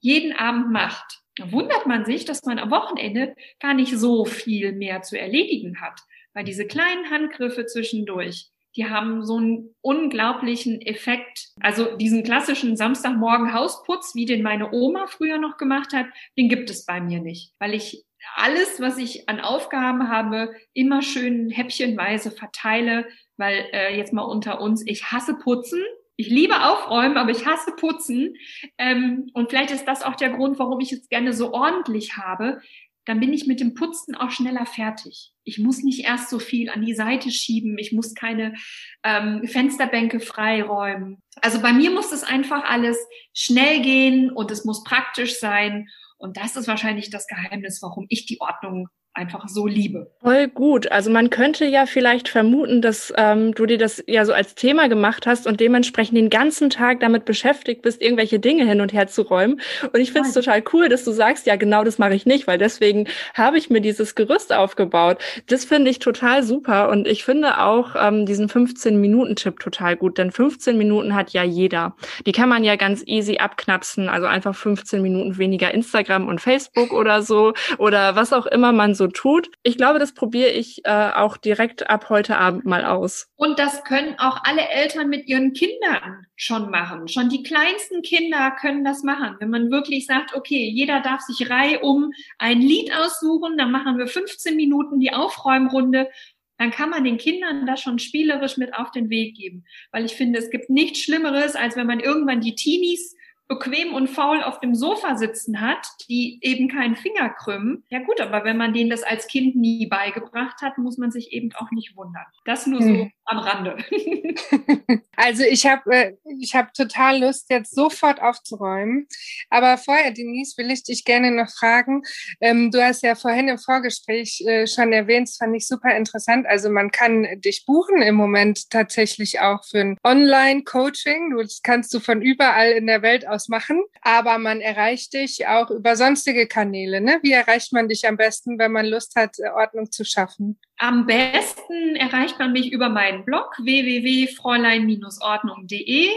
jeden 0.00 0.32
Abend 0.32 0.70
macht, 0.70 1.20
dann 1.36 1.50
wundert 1.50 1.86
man 1.86 2.04
sich, 2.04 2.24
dass 2.24 2.44
man 2.44 2.58
am 2.58 2.70
Wochenende 2.70 3.34
gar 3.58 3.74
nicht 3.74 3.96
so 3.96 4.24
viel 4.24 4.72
mehr 4.72 5.02
zu 5.02 5.18
erledigen 5.18 5.80
hat. 5.80 6.00
Weil 6.34 6.44
diese 6.44 6.66
kleinen 6.66 7.10
Handgriffe 7.10 7.66
zwischendurch, 7.66 8.50
die 8.76 8.86
haben 8.86 9.24
so 9.24 9.36
einen 9.36 9.74
unglaublichen 9.80 10.80
Effekt. 10.80 11.50
Also 11.60 11.96
diesen 11.96 12.24
klassischen 12.24 12.76
Samstagmorgen 12.76 13.54
Hausputz, 13.54 14.14
wie 14.14 14.26
den 14.26 14.42
meine 14.42 14.72
Oma 14.72 15.06
früher 15.06 15.38
noch 15.38 15.56
gemacht 15.56 15.92
hat, 15.92 16.06
den 16.36 16.48
gibt 16.48 16.70
es 16.70 16.84
bei 16.84 17.00
mir 17.00 17.20
nicht, 17.20 17.52
weil 17.58 17.74
ich 17.74 18.04
alles, 18.36 18.80
was 18.80 18.98
ich 18.98 19.28
an 19.28 19.40
Aufgaben 19.40 20.08
habe, 20.08 20.54
immer 20.72 21.02
schön 21.02 21.50
häppchenweise 21.50 22.30
verteile, 22.30 23.06
weil 23.36 23.66
äh, 23.72 23.96
jetzt 23.96 24.12
mal 24.12 24.22
unter 24.22 24.60
uns, 24.60 24.82
ich 24.86 25.12
hasse 25.12 25.34
Putzen. 25.34 25.82
Ich 26.16 26.28
liebe 26.28 26.64
Aufräumen, 26.64 27.16
aber 27.16 27.32
ich 27.32 27.44
hasse 27.44 27.72
Putzen. 27.72 28.34
Ähm, 28.78 29.30
und 29.34 29.50
vielleicht 29.50 29.72
ist 29.72 29.86
das 29.86 30.02
auch 30.02 30.14
der 30.14 30.30
Grund, 30.30 30.58
warum 30.58 30.80
ich 30.80 30.92
es 30.92 31.08
gerne 31.08 31.32
so 31.32 31.52
ordentlich 31.52 32.16
habe. 32.16 32.60
Dann 33.06 33.20
bin 33.20 33.32
ich 33.32 33.46
mit 33.46 33.60
dem 33.60 33.74
Putzen 33.74 34.14
auch 34.14 34.30
schneller 34.30 34.66
fertig. 34.66 35.32
Ich 35.44 35.58
muss 35.58 35.82
nicht 35.82 36.04
erst 36.04 36.30
so 36.30 36.38
viel 36.38 36.70
an 36.70 36.84
die 36.84 36.94
Seite 36.94 37.30
schieben. 37.30 37.76
Ich 37.78 37.92
muss 37.92 38.14
keine 38.14 38.54
ähm, 39.02 39.46
Fensterbänke 39.46 40.20
freiräumen. 40.20 41.22
Also 41.42 41.60
bei 41.60 41.72
mir 41.72 41.90
muss 41.90 42.12
es 42.12 42.22
einfach 42.22 42.64
alles 42.64 42.98
schnell 43.34 43.82
gehen 43.82 44.30
und 44.30 44.50
es 44.50 44.64
muss 44.64 44.84
praktisch 44.84 45.38
sein. 45.38 45.88
Und 46.16 46.38
das 46.38 46.56
ist 46.56 46.68
wahrscheinlich 46.68 47.10
das 47.10 47.26
Geheimnis, 47.26 47.82
warum 47.82 48.06
ich 48.08 48.24
die 48.24 48.40
Ordnung 48.40 48.88
einfach 49.14 49.48
so 49.48 49.66
liebe. 49.66 50.10
Voll 50.20 50.48
gut. 50.48 50.90
Also 50.90 51.08
man 51.08 51.30
könnte 51.30 51.64
ja 51.66 51.86
vielleicht 51.86 52.28
vermuten, 52.28 52.82
dass 52.82 53.12
ähm, 53.16 53.54
du 53.54 53.64
dir 53.64 53.78
das 53.78 54.02
ja 54.08 54.24
so 54.24 54.32
als 54.32 54.56
Thema 54.56 54.88
gemacht 54.88 55.26
hast 55.26 55.46
und 55.46 55.60
dementsprechend 55.60 56.18
den 56.18 56.30
ganzen 56.30 56.68
Tag 56.68 56.98
damit 57.00 57.24
beschäftigt 57.24 57.82
bist, 57.82 58.02
irgendwelche 58.02 58.40
Dinge 58.40 58.66
hin 58.66 58.80
und 58.80 58.92
her 58.92 59.06
zu 59.06 59.22
räumen. 59.22 59.60
Und 59.92 60.00
ich 60.00 60.10
finde 60.10 60.28
es 60.28 60.34
total 60.34 60.64
cool, 60.72 60.88
dass 60.88 61.04
du 61.04 61.12
sagst, 61.12 61.46
ja 61.46 61.54
genau 61.54 61.84
das 61.84 61.98
mache 61.98 62.14
ich 62.14 62.26
nicht, 62.26 62.48
weil 62.48 62.58
deswegen 62.58 63.06
habe 63.34 63.56
ich 63.56 63.70
mir 63.70 63.80
dieses 63.80 64.16
Gerüst 64.16 64.52
aufgebaut. 64.52 65.18
Das 65.46 65.64
finde 65.64 65.92
ich 65.92 66.00
total 66.00 66.42
super 66.42 66.88
und 66.88 67.06
ich 67.06 67.24
finde 67.24 67.60
auch 67.60 67.94
ähm, 67.96 68.26
diesen 68.26 68.48
15-Minuten-Tipp 68.48 69.60
total 69.60 69.96
gut, 69.96 70.18
denn 70.18 70.32
15 70.32 70.76
Minuten 70.76 71.14
hat 71.14 71.30
ja 71.30 71.44
jeder. 71.44 71.94
Die 72.26 72.32
kann 72.32 72.48
man 72.48 72.64
ja 72.64 72.74
ganz 72.74 73.04
easy 73.06 73.36
abknapsen, 73.38 74.08
also 74.08 74.26
einfach 74.26 74.56
15 74.56 75.00
Minuten 75.00 75.38
weniger 75.38 75.72
Instagram 75.72 76.26
und 76.26 76.40
Facebook 76.40 76.92
oder 76.92 77.22
so 77.22 77.52
oder 77.78 78.16
was 78.16 78.32
auch 78.32 78.46
immer 78.46 78.72
man 78.72 78.94
so 78.94 79.03
so 79.04 79.08
tut. 79.08 79.50
Ich 79.62 79.76
glaube, 79.76 79.98
das 79.98 80.14
probiere 80.14 80.50
ich 80.50 80.84
äh, 80.84 81.10
auch 81.14 81.36
direkt 81.36 81.90
ab 81.90 82.08
heute 82.08 82.38
Abend 82.38 82.64
mal 82.64 82.84
aus. 82.84 83.28
Und 83.36 83.58
das 83.58 83.84
können 83.84 84.18
auch 84.18 84.42
alle 84.44 84.68
Eltern 84.68 85.08
mit 85.08 85.26
ihren 85.26 85.52
Kindern 85.52 86.26
schon 86.36 86.70
machen. 86.70 87.08
Schon 87.08 87.28
die 87.28 87.42
kleinsten 87.42 88.02
Kinder 88.02 88.52
können 88.60 88.84
das 88.84 89.02
machen. 89.02 89.36
Wenn 89.40 89.50
man 89.50 89.70
wirklich 89.70 90.06
sagt, 90.06 90.34
okay, 90.34 90.70
jeder 90.70 91.00
darf 91.00 91.20
sich 91.20 91.50
reihum 91.50 92.12
ein 92.38 92.60
Lied 92.60 92.92
aussuchen, 92.94 93.58
dann 93.58 93.70
machen 93.70 93.98
wir 93.98 94.06
15 94.06 94.56
Minuten 94.56 95.00
die 95.00 95.12
Aufräumrunde 95.12 96.08
dann 96.56 96.70
kann 96.70 96.88
man 96.88 97.02
den 97.02 97.18
Kindern 97.18 97.66
das 97.66 97.80
schon 97.80 97.98
spielerisch 97.98 98.56
mit 98.58 98.74
auf 98.74 98.92
den 98.92 99.10
Weg 99.10 99.36
geben. 99.36 99.64
Weil 99.90 100.04
ich 100.04 100.14
finde, 100.14 100.38
es 100.38 100.50
gibt 100.50 100.70
nichts 100.70 101.00
Schlimmeres, 101.00 101.56
als 101.56 101.74
wenn 101.74 101.88
man 101.88 101.98
irgendwann 101.98 102.40
die 102.40 102.54
Teenies 102.54 103.16
bequem 103.46 103.92
und 103.92 104.08
faul 104.08 104.42
auf 104.42 104.60
dem 104.60 104.74
Sofa 104.74 105.16
sitzen 105.16 105.60
hat, 105.60 105.86
die 106.08 106.38
eben 106.42 106.68
keinen 106.68 106.96
Finger 106.96 107.28
krümmen. 107.28 107.84
Ja 107.90 107.98
gut, 108.00 108.20
aber 108.20 108.44
wenn 108.44 108.56
man 108.56 108.72
denen 108.72 108.90
das 108.90 109.02
als 109.02 109.26
Kind 109.26 109.54
nie 109.54 109.86
beigebracht 109.86 110.62
hat, 110.62 110.78
muss 110.78 110.96
man 110.96 111.10
sich 111.10 111.32
eben 111.32 111.50
auch 111.54 111.70
nicht 111.70 111.96
wundern. 111.96 112.24
Das 112.46 112.66
nur 112.66 112.80
so 112.80 112.88
hm. 112.88 113.12
am 113.24 113.38
Rande. 113.38 113.76
also 115.16 115.42
ich 115.42 115.66
habe 115.66 115.90
äh, 115.92 116.12
ich 116.40 116.54
hab 116.54 116.72
total 116.72 117.20
Lust, 117.20 117.50
jetzt 117.50 117.74
sofort 117.74 118.20
aufzuräumen. 118.22 119.06
Aber 119.50 119.76
vorher, 119.76 120.10
Denise, 120.12 120.56
will 120.56 120.70
ich 120.70 120.84
dich 120.84 121.04
gerne 121.04 121.30
noch 121.30 121.50
fragen. 121.50 122.02
Ähm, 122.40 122.70
du 122.70 122.82
hast 122.82 123.02
ja 123.02 123.14
vorhin 123.14 123.48
im 123.48 123.58
Vorgespräch 123.58 124.42
äh, 124.46 124.66
schon 124.66 124.92
erwähnt, 124.92 125.28
das 125.28 125.36
fand 125.36 125.54
ich 125.54 125.66
super 125.66 125.94
interessant. 125.94 126.46
Also 126.46 126.70
man 126.70 126.90
kann 126.90 127.26
dich 127.40 127.64
buchen 127.66 128.00
im 128.00 128.14
Moment 128.14 128.70
tatsächlich 128.70 129.40
auch 129.40 129.64
für 129.64 129.80
ein 129.80 129.98
Online-Coaching. 130.02 131.36
Das 131.36 131.60
kannst 131.62 131.92
du 131.92 132.00
von 132.00 132.22
überall 132.22 132.72
in 132.72 132.86
der 132.86 133.02
Welt 133.02 133.26
aus 133.26 133.33
machen. 133.48 133.82
Aber 134.00 134.38
man 134.38 134.60
erreicht 134.60 135.12
dich 135.14 135.46
auch 135.46 135.70
über 135.70 135.96
sonstige 135.96 136.46
Kanäle. 136.46 137.00
Ne? 137.00 137.18
Wie 137.22 137.32
erreicht 137.32 137.72
man 137.72 137.88
dich 137.88 138.06
am 138.06 138.16
besten, 138.16 138.58
wenn 138.58 138.72
man 138.72 138.86
Lust 138.86 139.16
hat, 139.16 139.36
Ordnung 139.54 139.90
zu 139.90 140.04
schaffen? 140.04 140.58
Am 140.78 141.06
besten 141.06 141.94
erreicht 141.94 142.40
man 142.40 142.50
mich 142.50 142.72
über 142.72 142.88
meinen 142.88 143.24
Blog 143.24 143.56
www.fräulein-ordnung.de. 143.58 146.08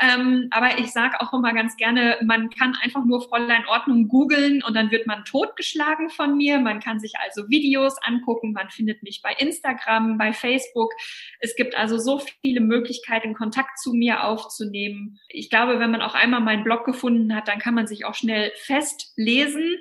Ähm, 0.00 0.48
aber 0.50 0.78
ich 0.78 0.90
sage 0.90 1.20
auch 1.20 1.34
immer 1.34 1.52
ganz 1.52 1.76
gerne, 1.76 2.16
man 2.24 2.48
kann 2.48 2.74
einfach 2.82 3.04
nur 3.04 3.20
Fräulein 3.20 3.66
Ordnung 3.68 4.08
googeln 4.08 4.62
und 4.62 4.74
dann 4.74 4.90
wird 4.90 5.06
man 5.06 5.26
totgeschlagen 5.26 6.08
von 6.08 6.34
mir. 6.34 6.58
Man 6.58 6.80
kann 6.80 6.98
sich 6.98 7.18
also 7.18 7.50
Videos 7.50 7.98
angucken. 8.02 8.52
Man 8.52 8.70
findet 8.70 9.02
mich 9.02 9.20
bei 9.22 9.34
Instagram, 9.34 10.16
bei 10.16 10.32
Facebook. 10.32 10.94
Es 11.40 11.54
gibt 11.54 11.76
also 11.76 11.98
so 11.98 12.22
viele 12.42 12.62
Möglichkeiten, 12.62 13.34
Kontakt 13.34 13.78
zu 13.78 13.92
mir 13.92 14.24
aufzunehmen. 14.24 15.20
Ich 15.28 15.50
glaube, 15.50 15.78
wenn 15.78 15.90
man 15.90 16.00
auch 16.00 16.14
einmal 16.14 16.40
meinen 16.40 16.64
Blog 16.64 16.86
gefunden 16.86 17.36
hat, 17.36 17.48
dann 17.48 17.58
kann 17.58 17.74
man 17.74 17.86
sich 17.86 18.06
auch 18.06 18.14
schnell 18.14 18.50
festlesen, 18.56 19.76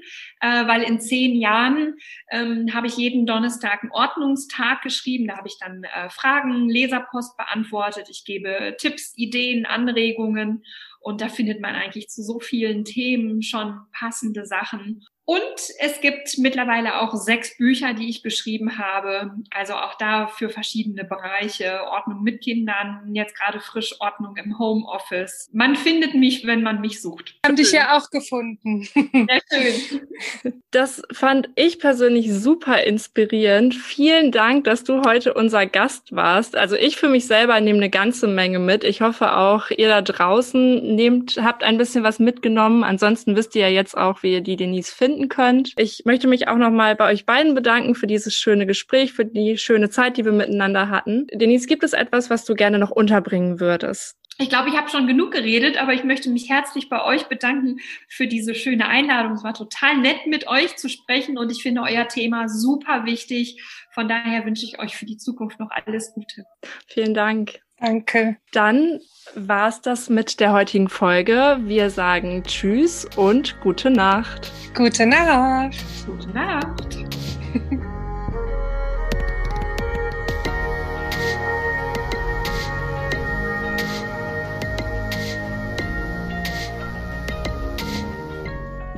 äh, 0.46 0.68
weil 0.68 0.84
in 0.84 1.00
zehn 1.00 1.36
Jahren 1.36 1.96
ähm, 2.30 2.74
habe 2.74 2.88
ich 2.88 2.98
jeden 2.98 3.26
Donnerstag 3.26 3.82
einen 3.82 3.92
Ordnung 3.92 4.26
Ordnungstag 4.26 4.82
geschrieben. 4.82 5.28
Da 5.28 5.38
habe 5.38 5.48
ich 5.48 5.58
dann 5.60 5.84
äh, 5.84 6.10
Fragen, 6.10 6.70
Leserpost 6.70 7.38
beantwortet. 7.38 8.08
Ich 8.10 8.24
gebe 8.26 8.76
Tipps, 8.78 9.14
Ideen, 9.16 9.66
Anregungen. 9.66 10.64
Und 11.00 11.22
da 11.22 11.30
findet 11.30 11.62
man 11.62 11.76
eigentlich 11.76 12.10
zu 12.10 12.24
so 12.24 12.40
vielen 12.40 12.84
Themen 12.84 13.42
schon 13.42 13.80
passende 13.98 14.46
Sachen. 14.46 15.06
Und 15.26 15.42
es 15.80 16.02
gibt 16.02 16.38
mittlerweile 16.38 17.02
auch 17.02 17.16
sechs 17.16 17.58
Bücher, 17.58 17.96
die 17.96 18.10
ich 18.10 18.22
geschrieben 18.22 18.78
habe. 18.78 19.32
Also 19.50 19.74
auch 19.74 19.96
da 19.96 20.28
für 20.28 20.50
verschiedene 20.50 21.04
Bereiche. 21.04 21.82
Ordnung 21.90 22.22
mit 22.22 22.42
Kindern, 22.44 23.10
jetzt 23.14 23.36
gerade 23.36 23.60
frisch 23.60 23.96
Ordnung 24.00 24.38
im 24.38 24.60
Homeoffice. 24.60 25.50
Man 25.52 25.76
findet 25.76 26.14
mich, 26.14 26.46
wenn 26.46 26.62
man 26.62 26.80
mich 26.80 27.02
sucht. 27.02 27.40
Haben 27.44 27.56
dich 27.56 27.72
ja 27.72 27.98
auch 27.98 28.12
gefunden. 28.12 28.84
Sehr 28.84 29.42
schön. 29.52 30.02
Das 30.72 31.02
fand 31.14 31.50
ich 31.56 31.80
persönlich 31.80 32.34
super 32.34 32.84
inspirierend. 32.84 33.74
Vielen 33.74 34.34
Dank, 34.34 34.66
dass 34.66 34.84
du 34.84 35.04
heute 35.06 35.34
unser 35.34 35.68
Gast 35.68 36.14
warst. 36.14 36.58
Also 36.58 36.76
ich 36.76 36.98
für 36.98 37.08
mich 37.08 37.28
selber 37.28 37.62
nehme 37.62 37.78
eine 37.78 37.90
ganze 37.90 38.28
Menge 38.28 38.60
mit. 38.60 38.84
Ich 38.84 39.00
hoffe 39.00 39.38
auch, 39.38 39.70
ihr 39.70 39.88
da 39.88 40.02
draußen 40.02 40.96
nehmt, 40.96 41.38
habt 41.42 41.64
ein 41.64 41.78
bisschen 41.78 42.04
was 42.04 42.20
mitgenommen. 42.20 42.84
Ansonsten 42.84 43.38
wisst 43.38 43.56
ihr 43.56 43.62
ja 43.62 43.70
jetzt 43.70 43.96
auch, 43.96 44.22
wie 44.22 44.34
ihr 44.34 44.42
die 44.42 44.58
Denise 44.58 44.94
findet 44.94 45.15
finden 45.16 45.30
könnt. 45.30 45.74
Ich 45.78 46.04
möchte 46.06 46.28
mich 46.28 46.48
auch 46.48 46.58
nochmal 46.58 46.96
bei 46.96 47.12
euch 47.12 47.26
beiden 47.26 47.56
bedanken 47.56 47.96
für 47.96 48.08
dieses 48.08 48.36
schöne 48.36 48.66
Gespräch, 48.66 49.14
für 49.14 49.26
die 49.26 49.58
schöne 49.58 49.90
Zeit, 49.90 50.18
die 50.18 50.26
wir 50.26 50.32
miteinander 50.32 50.90
hatten. 50.90 51.28
Denise, 51.34 51.68
gibt 51.68 51.84
es 51.84 51.94
etwas, 51.94 52.30
was 52.30 52.46
du 52.46 52.54
gerne 52.54 52.80
noch 52.80 52.92
unterbringen 52.92 53.60
würdest? 53.60 54.18
Ich 54.38 54.50
glaube, 54.50 54.68
ich 54.68 54.76
habe 54.76 54.90
schon 54.90 55.08
genug 55.08 55.32
geredet, 55.32 55.78
aber 55.82 55.94
ich 55.94 56.04
möchte 56.04 56.30
mich 56.30 56.50
herzlich 56.50 56.90
bei 56.90 57.02
euch 57.06 57.28
bedanken 57.28 57.78
für 58.10 58.28
diese 58.28 58.54
schöne 58.54 58.88
Einladung. 58.88 59.32
Es 59.32 59.46
war 59.46 59.54
total 59.54 59.98
nett, 59.98 60.28
mit 60.28 60.48
euch 60.50 60.76
zu 60.76 60.90
sprechen 60.90 61.38
und 61.38 61.50
ich 61.54 61.64
finde 61.64 61.84
euer 61.84 62.10
Thema 62.10 62.50
super 62.50 63.06
wichtig. 63.06 63.64
Von 63.94 64.10
daher 64.10 64.46
wünsche 64.46 64.66
ich 64.66 64.78
euch 64.78 64.98
für 64.98 65.06
die 65.06 65.16
Zukunft 65.16 65.58
noch 65.62 65.70
alles 65.72 66.14
Gute. 66.14 66.44
Vielen 66.88 67.14
Dank. 67.14 67.65
Danke. 67.80 68.38
Dann 68.54 69.00
war's 69.36 69.82
das 69.82 70.10
mit 70.10 70.40
der 70.40 70.54
heutigen 70.54 70.88
Folge. 70.88 71.58
Wir 71.62 71.90
sagen 71.90 72.44
Tschüss 72.44 73.06
und 73.18 73.60
gute 73.62 73.90
Nacht. 73.90 74.52
Gute 74.74 75.06
Nacht. 75.06 75.76
Gute 76.06 76.30
Nacht. 76.30 76.98